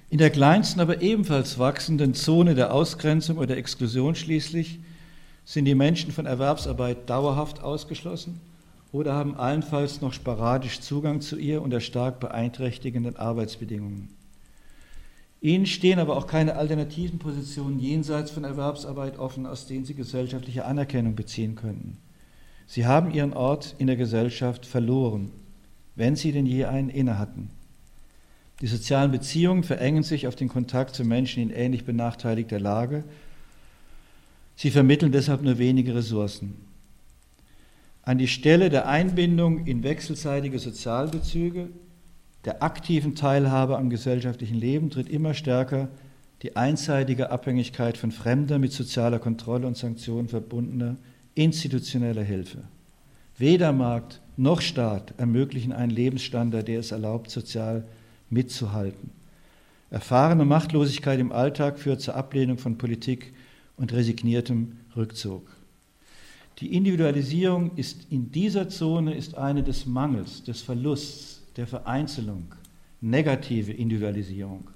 In 0.09 0.19
der 0.19 0.31
kleinsten, 0.31 0.81
aber 0.81 1.03
ebenfalls 1.03 1.59
wachsenden 1.59 2.15
Zone 2.15 2.55
der 2.55 2.73
Ausgrenzung 2.73 3.39
oder 3.39 3.57
Exklusion 3.57 4.15
schließlich 4.15 4.79
sind 5.45 5.65
die 5.65 5.75
Menschen 5.75 6.13
von 6.13 6.27
Erwerbsarbeit 6.27 7.11
dauerhaft 7.11 7.61
ausgeschlossen 7.61 8.41
oder 8.93 9.15
haben 9.15 9.35
allenfalls 9.35 10.01
noch 10.01 10.13
sporadisch 10.13 10.81
Zugang 10.81 11.21
zu 11.21 11.37
ihr 11.37 11.61
unter 11.61 11.81
stark 11.81 12.21
beeinträchtigenden 12.21 13.17
Arbeitsbedingungen. 13.17 14.09
Ihnen 15.41 15.67
stehen 15.67 15.99
aber 15.99 16.17
auch 16.17 16.29
keine 16.29 16.55
alternativen 16.55 17.19
Positionen 17.19 17.81
jenseits 17.81 18.31
von 18.31 18.45
Erwerbsarbeit 18.45 19.19
offen, 19.19 19.45
aus 19.45 19.67
denen 19.67 19.85
sie 19.85 19.95
gesellschaftliche 19.95 20.65
Anerkennung 20.65 21.17
beziehen 21.17 21.57
könnten. 21.57 21.99
Sie 22.67 22.87
haben 22.87 23.13
ihren 23.13 23.33
Ort 23.33 23.75
in 23.79 23.89
der 23.89 23.97
Gesellschaft 23.97 24.67
verloren, 24.67 25.33
wenn 25.97 26.15
sie 26.15 26.31
denn 26.31 26.47
je 26.47 26.65
einen 26.65 26.91
inne 26.91 27.19
hatten. 27.19 27.51
Die 28.61 28.67
sozialen 28.67 29.11
Beziehungen 29.11 29.65
verengen 29.65 30.03
sich 30.03 30.27
auf 30.27 30.37
den 30.37 30.49
Kontakt 30.49 30.95
zu 30.95 31.05
Menschen 31.05 31.43
in 31.43 31.51
ähnlich 31.51 31.85
benachteiligter 31.85 32.59
Lage. 32.59 33.05
Sie 34.57 34.71
vermitteln 34.71 35.13
deshalb 35.13 35.43
nur 35.43 35.59
wenige 35.59 35.95
Ressourcen. 35.95 36.55
An 38.03 38.19
die 38.19 38.29
Stelle 38.29 38.71
der 38.71 38.89
Einbindung 38.89 39.67
in 39.67 39.83
wechselseitige 39.83 40.59
Sozialbezüge, 40.59 41.69
der 42.45 42.63
aktiven 42.63 43.15
Teilhabe 43.15 43.77
am 43.77 43.91
gesellschaftlichen 43.91 44.57
Leben 44.57 44.89
tritt 44.89 45.09
immer 45.09 45.35
stärker 45.35 45.89
die 46.43 46.57
einseitige 46.57 47.31
Abhängigkeit 47.31 47.99
von 47.99 48.13
fremder, 48.13 48.59
mit 48.59 48.73
sozialer 48.73 49.19
Kontrolle 49.19 49.67
und 49.67 49.77
Sanktionen 49.77 50.29
verbundener 50.29 50.97
institutioneller 51.35 52.23
Hilfe. 52.23 52.63
Weder 53.37 53.73
Markt 53.73 54.21
noch 54.37 54.61
Staat 54.61 55.15
ermöglichen 55.19 55.73
einen 55.73 55.91
Lebensstandard, 55.91 56.69
der 56.69 56.81
es 56.81 56.93
erlaubt, 56.93 57.31
sozial 57.31 57.85
mitzuhalten. 58.31 59.11
Erfahrene 59.91 60.45
Machtlosigkeit 60.45 61.21
im 61.21 61.33
Alltag 61.33 61.79
führt 61.79 62.01
zur 62.01 62.17
Ablehnung 62.17 62.59
von 62.59 62.77
Politik 62.77 63.33
und 63.77 63.93
resigniertem 63.93 64.79
Rückzug. 64.97 65.49
Die 66.59 66.75
Individualisierung 66.75 67.77
ist 67.77 68.07
in 68.11 68.33
dieser 68.33 68.69
Zone 68.69 69.15
ist 69.15 69.37
eine 69.37 69.63
des 69.63 69.87
Mangels, 69.87 70.43
des 70.43 70.63
Verlusts, 70.63 71.43
der 71.57 71.67
Vereinzelung, 71.67 72.55
negative 73.01 73.73
Individualisierung. 73.73 74.71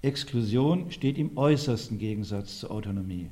Exklusion 0.00 0.90
steht 0.90 1.18
im 1.18 1.36
äußersten 1.36 1.98
Gegensatz 1.98 2.60
zur 2.60 2.70
Autonomie. 2.70 3.28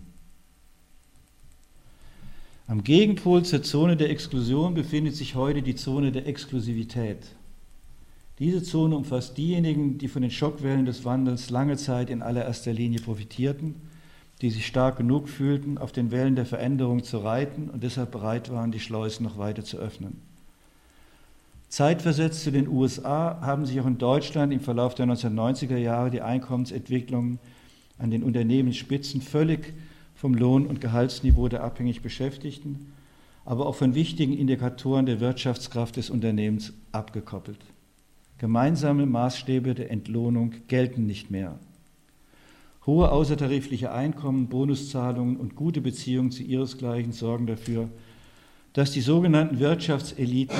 Am 2.67 2.83
Gegenpol 2.83 3.45
zur 3.45 3.63
Zone 3.63 3.97
der 3.97 4.11
Exklusion 4.11 4.75
befindet 4.75 5.15
sich 5.15 5.37
heute 5.37 5.63
die 5.63 5.77
Zone 5.77 6.11
der 6.11 6.27
Exklusivität. 6.27 7.19
Diese 8.39 8.63
Zone 8.63 8.97
umfasst 8.97 9.39
diejenigen, 9.39 9.97
die 9.97 10.09
von 10.09 10.21
den 10.21 10.31
Schockwellen 10.31 10.85
des 10.85 11.07
Wandels 11.07 11.49
lange 11.49 11.77
Zeit 11.79 12.11
in 12.11 12.21
allererster 12.21 12.73
Linie 12.73 13.01
profitierten, 13.01 13.77
die 14.43 14.51
sich 14.51 14.67
stark 14.67 14.99
genug 14.99 15.31
fühlten, 15.31 15.79
auf 15.79 15.93
den 15.93 16.11
Wellen 16.11 16.37
der 16.37 16.45
Veränderung 16.45 17.03
zu 17.03 17.19
reiten 17.19 17.71
und 17.71 17.83
deshalb 17.83 18.11
bereit 18.11 18.51
waren, 18.51 18.73
die 18.73 18.81
Schleusen 18.81 19.25
noch 19.25 19.39
weiter 19.39 19.65
zu 19.65 19.79
öffnen. 19.79 20.21
Zeitversetzt 21.71 22.43
zu 22.43 22.53
den 22.53 22.69
USA 22.69 23.41
haben 23.41 23.65
sich 23.65 23.81
auch 23.81 23.87
in 23.87 23.99
Deutschland 23.99 24.53
im 24.53 24.61
Verlauf 24.61 24.95
der 24.95 25.07
1990er 25.07 25.79
Jahre 25.79 26.11
die 26.11 26.21
Einkommensentwicklungen 26.21 27.39
an 27.99 28.11
den 28.11 28.23
Unternehmensspitzen 28.23 29.23
völlig 29.23 29.73
vom 30.15 30.35
Lohn- 30.35 30.67
und 30.67 30.83
Gehaltsniveau 30.83 31.49
der 31.49 31.65
abhängig 31.65 32.03
Beschäftigten, 32.03 32.93
aber 33.47 33.67
auch 33.67 33.75
von 33.75 33.95
wichtigen 33.95 34.37
Indikatoren 34.37 35.07
der 35.07 35.21
Wirtschaftskraft 35.21 35.97
des 35.97 36.11
Unternehmens 36.11 36.75
abgekoppelt. 36.93 37.59
Gemeinsame 38.39 39.07
Maßstäbe 39.07 39.75
der 39.75 39.91
Entlohnung 39.91 40.55
gelten 40.69 41.07
nicht 41.07 41.31
mehr. 41.31 41.59
Hohe 42.85 43.11
außertarifliche 43.11 43.93
Einkommen, 43.93 44.49
Bonuszahlungen 44.49 45.37
und 45.37 45.57
gute 45.57 45.81
Beziehungen 45.81 46.31
zu 46.31 46.43
ihresgleichen 46.43 47.13
sorgen 47.13 47.47
dafür, 47.47 47.89
dass 48.73 48.93
die 48.93 49.01
sogenannten 49.01 49.59
Wirtschaftseliten, 49.59 50.57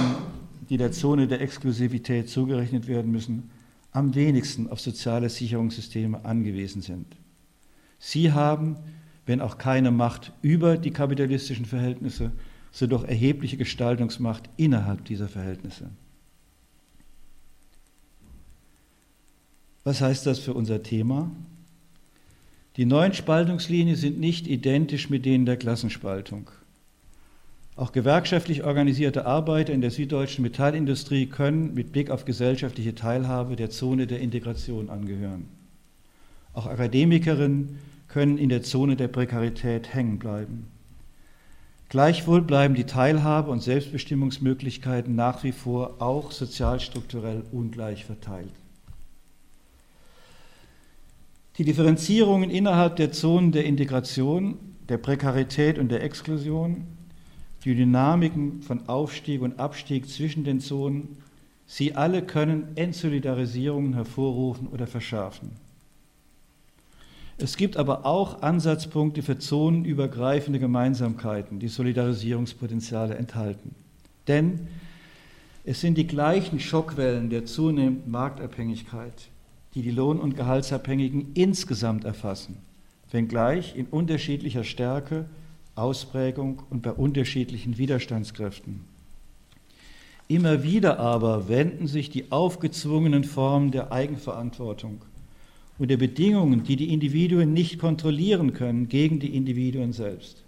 die 0.69 0.77
der 0.77 0.93
Zone 0.93 1.29
der 1.29 1.41
Exklusivität 1.41 2.29
zugerechnet 2.29 2.89
werden 2.89 3.13
müssen, 3.13 3.51
am 3.93 4.15
wenigsten 4.15 4.69
auf 4.69 4.81
soziale 4.81 5.29
Sicherungssysteme 5.29 6.25
angewiesen 6.25 6.83
sind. 6.83 7.07
Sie 7.99 8.33
haben 8.33 8.77
wenn 9.27 9.41
auch 9.41 9.59
keine 9.59 9.91
Macht 9.91 10.33
über 10.41 10.77
die 10.79 10.93
kapitalistischen 10.93 11.67
Verhältnisse, 11.67 12.31
so 12.71 12.87
doch 12.87 13.05
erhebliche 13.05 13.57
Gestaltungsmacht 13.57 14.49
innerhalb 14.57 15.05
dieser 15.05 15.29
Verhältnisse. 15.29 15.91
Was 19.87 20.01
heißt 20.01 20.27
das 20.27 20.41
für 20.41 20.53
unser 20.53 20.83
Thema? 20.83 21.31
Die 22.77 22.87
neuen 22.87 23.15
Spaltungslinien 23.15 23.95
sind 23.95 24.19
nicht 24.19 24.49
identisch 24.49 25.11
mit 25.11 25.25
denen 25.25 25.47
der 25.47 25.57
Klassenspaltung. 25.57 26.51
Auch 27.77 27.93
gewerkschaftlich 27.93 28.65
organisierte 28.65 29.27
Arbeiter 29.27 29.73
in 29.73 29.83
der 29.83 29.93
süddeutschen 29.93 30.43
Metallindustrie 30.43 31.27
können 31.27 31.73
mit 31.75 31.93
Blick 31.93 32.11
auf 32.11 32.25
gesellschaftliche 32.25 32.97
Teilhabe 32.97 33.55
der 33.55 33.71
Zone 33.71 34.09
der 34.09 34.19
Integration 34.19 34.91
angehören. 34.91 35.47
Auch 36.53 36.67
Akademikerinnen 36.67 37.79
können 38.09 38.39
in 38.39 38.49
der 38.49 38.65
Zone 38.65 38.97
der 38.97 39.07
Prekarität 39.07 39.95
hängen 39.95 40.19
bleiben. 40.19 40.67
Gleichwohl 41.91 42.43
bleiben 42.43 42.75
die 42.75 42.87
Teilhabe- 42.87 43.53
und 43.53 43.63
Selbstbestimmungsmöglichkeiten 43.63 45.15
nach 45.15 45.45
wie 45.45 45.53
vor 45.53 46.03
auch 46.03 46.33
sozialstrukturell 46.33 47.45
ungleich 47.53 48.05
verteilt. 48.05 48.51
Die 51.59 51.65
Differenzierungen 51.65 52.51
innerhalb 52.51 52.97
der 52.97 53.13
Zonen 53.13 53.51
der 53.51 53.65
Integration, 53.65 54.59
der 54.91 54.99
Prekarität 54.99 55.79
und 55.79 55.91
der 55.91 56.03
Exklusion, 56.03 56.85
die 57.65 57.75
Dynamiken 57.75 58.61
von 58.61 58.89
Aufstieg 58.89 59.41
und 59.41 59.59
Abstieg 59.59 60.07
zwischen 60.09 60.45
den 60.45 60.61
Zonen, 60.61 61.17
sie 61.65 61.95
alle 61.95 62.23
können 62.23 62.77
Entsolidarisierungen 62.77 63.95
hervorrufen 63.95 64.69
oder 64.69 64.87
verschärfen. 64.87 65.53
Es 67.39 67.57
gibt 67.57 67.79
aber 67.79 68.05
auch 68.05 68.43
Ansatzpunkte 68.43 69.23
für 69.23 69.39
zonenübergreifende 69.39 70.59
Gemeinsamkeiten, 70.59 71.59
die 71.59 71.69
Solidarisierungspotenziale 71.69 73.15
enthalten. 73.15 73.75
Denn 74.29 74.69
es 75.65 75.81
sind 75.81 75.97
die 75.99 76.07
gleichen 76.07 76.61
Schockwellen 76.61 77.31
der 77.31 77.47
zunehmenden 77.47 78.11
Marktabhängigkeit, 78.11 79.29
die 79.77 79.83
die 79.83 79.91
Lohn- 79.91 80.19
und 80.19 80.37
Gehaltsabhängigen 80.37 81.33
insgesamt 81.35 82.07
erfassen, 82.07 82.57
wenngleich 83.11 83.77
in 83.77 83.85
unterschiedlicher 83.85 84.65
Stärke, 84.65 85.27
Ausprägung 85.75 86.63
und 86.71 86.81
bei 86.81 86.93
unterschiedlichen 86.93 87.77
Widerstandskräften. 87.77 88.81
Immer 90.29 90.63
wieder 90.63 90.99
aber 90.99 91.51
wenden 91.51 91.89
sich 91.89 92.09
die 92.09 92.33
aufgezwungenen 92.33 93.23
Formen 93.25 93.71
der 93.71 93.93
Eigenverantwortung 93.93 95.03
und 95.79 95.91
der 95.91 95.99
Bedingungen, 95.99 96.65
die 96.65 96.77
die 96.77 96.91
Individuen 96.91 97.53
nicht 97.53 97.79
kontrollieren 97.79 98.55
können, 98.55 98.89
gegen 98.89 99.21
die 99.21 99.37
Individuen 99.37 99.93
selbst. 99.93 100.43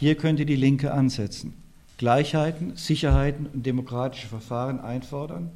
Hier 0.00 0.14
könnte 0.14 0.46
die 0.46 0.56
Linke 0.56 0.94
ansetzen, 0.94 1.52
Gleichheiten, 1.98 2.76
Sicherheiten 2.76 3.46
und 3.52 3.66
demokratische 3.66 4.26
Verfahren 4.26 4.80
einfordern, 4.80 5.50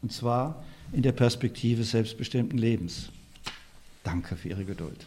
und 0.00 0.12
zwar 0.12 0.62
in 0.94 1.02
der 1.02 1.12
Perspektive 1.12 1.82
selbstbestimmten 1.84 2.58
Lebens. 2.58 3.10
Danke 4.04 4.36
für 4.36 4.48
Ihre 4.48 4.64
Geduld. 4.64 5.06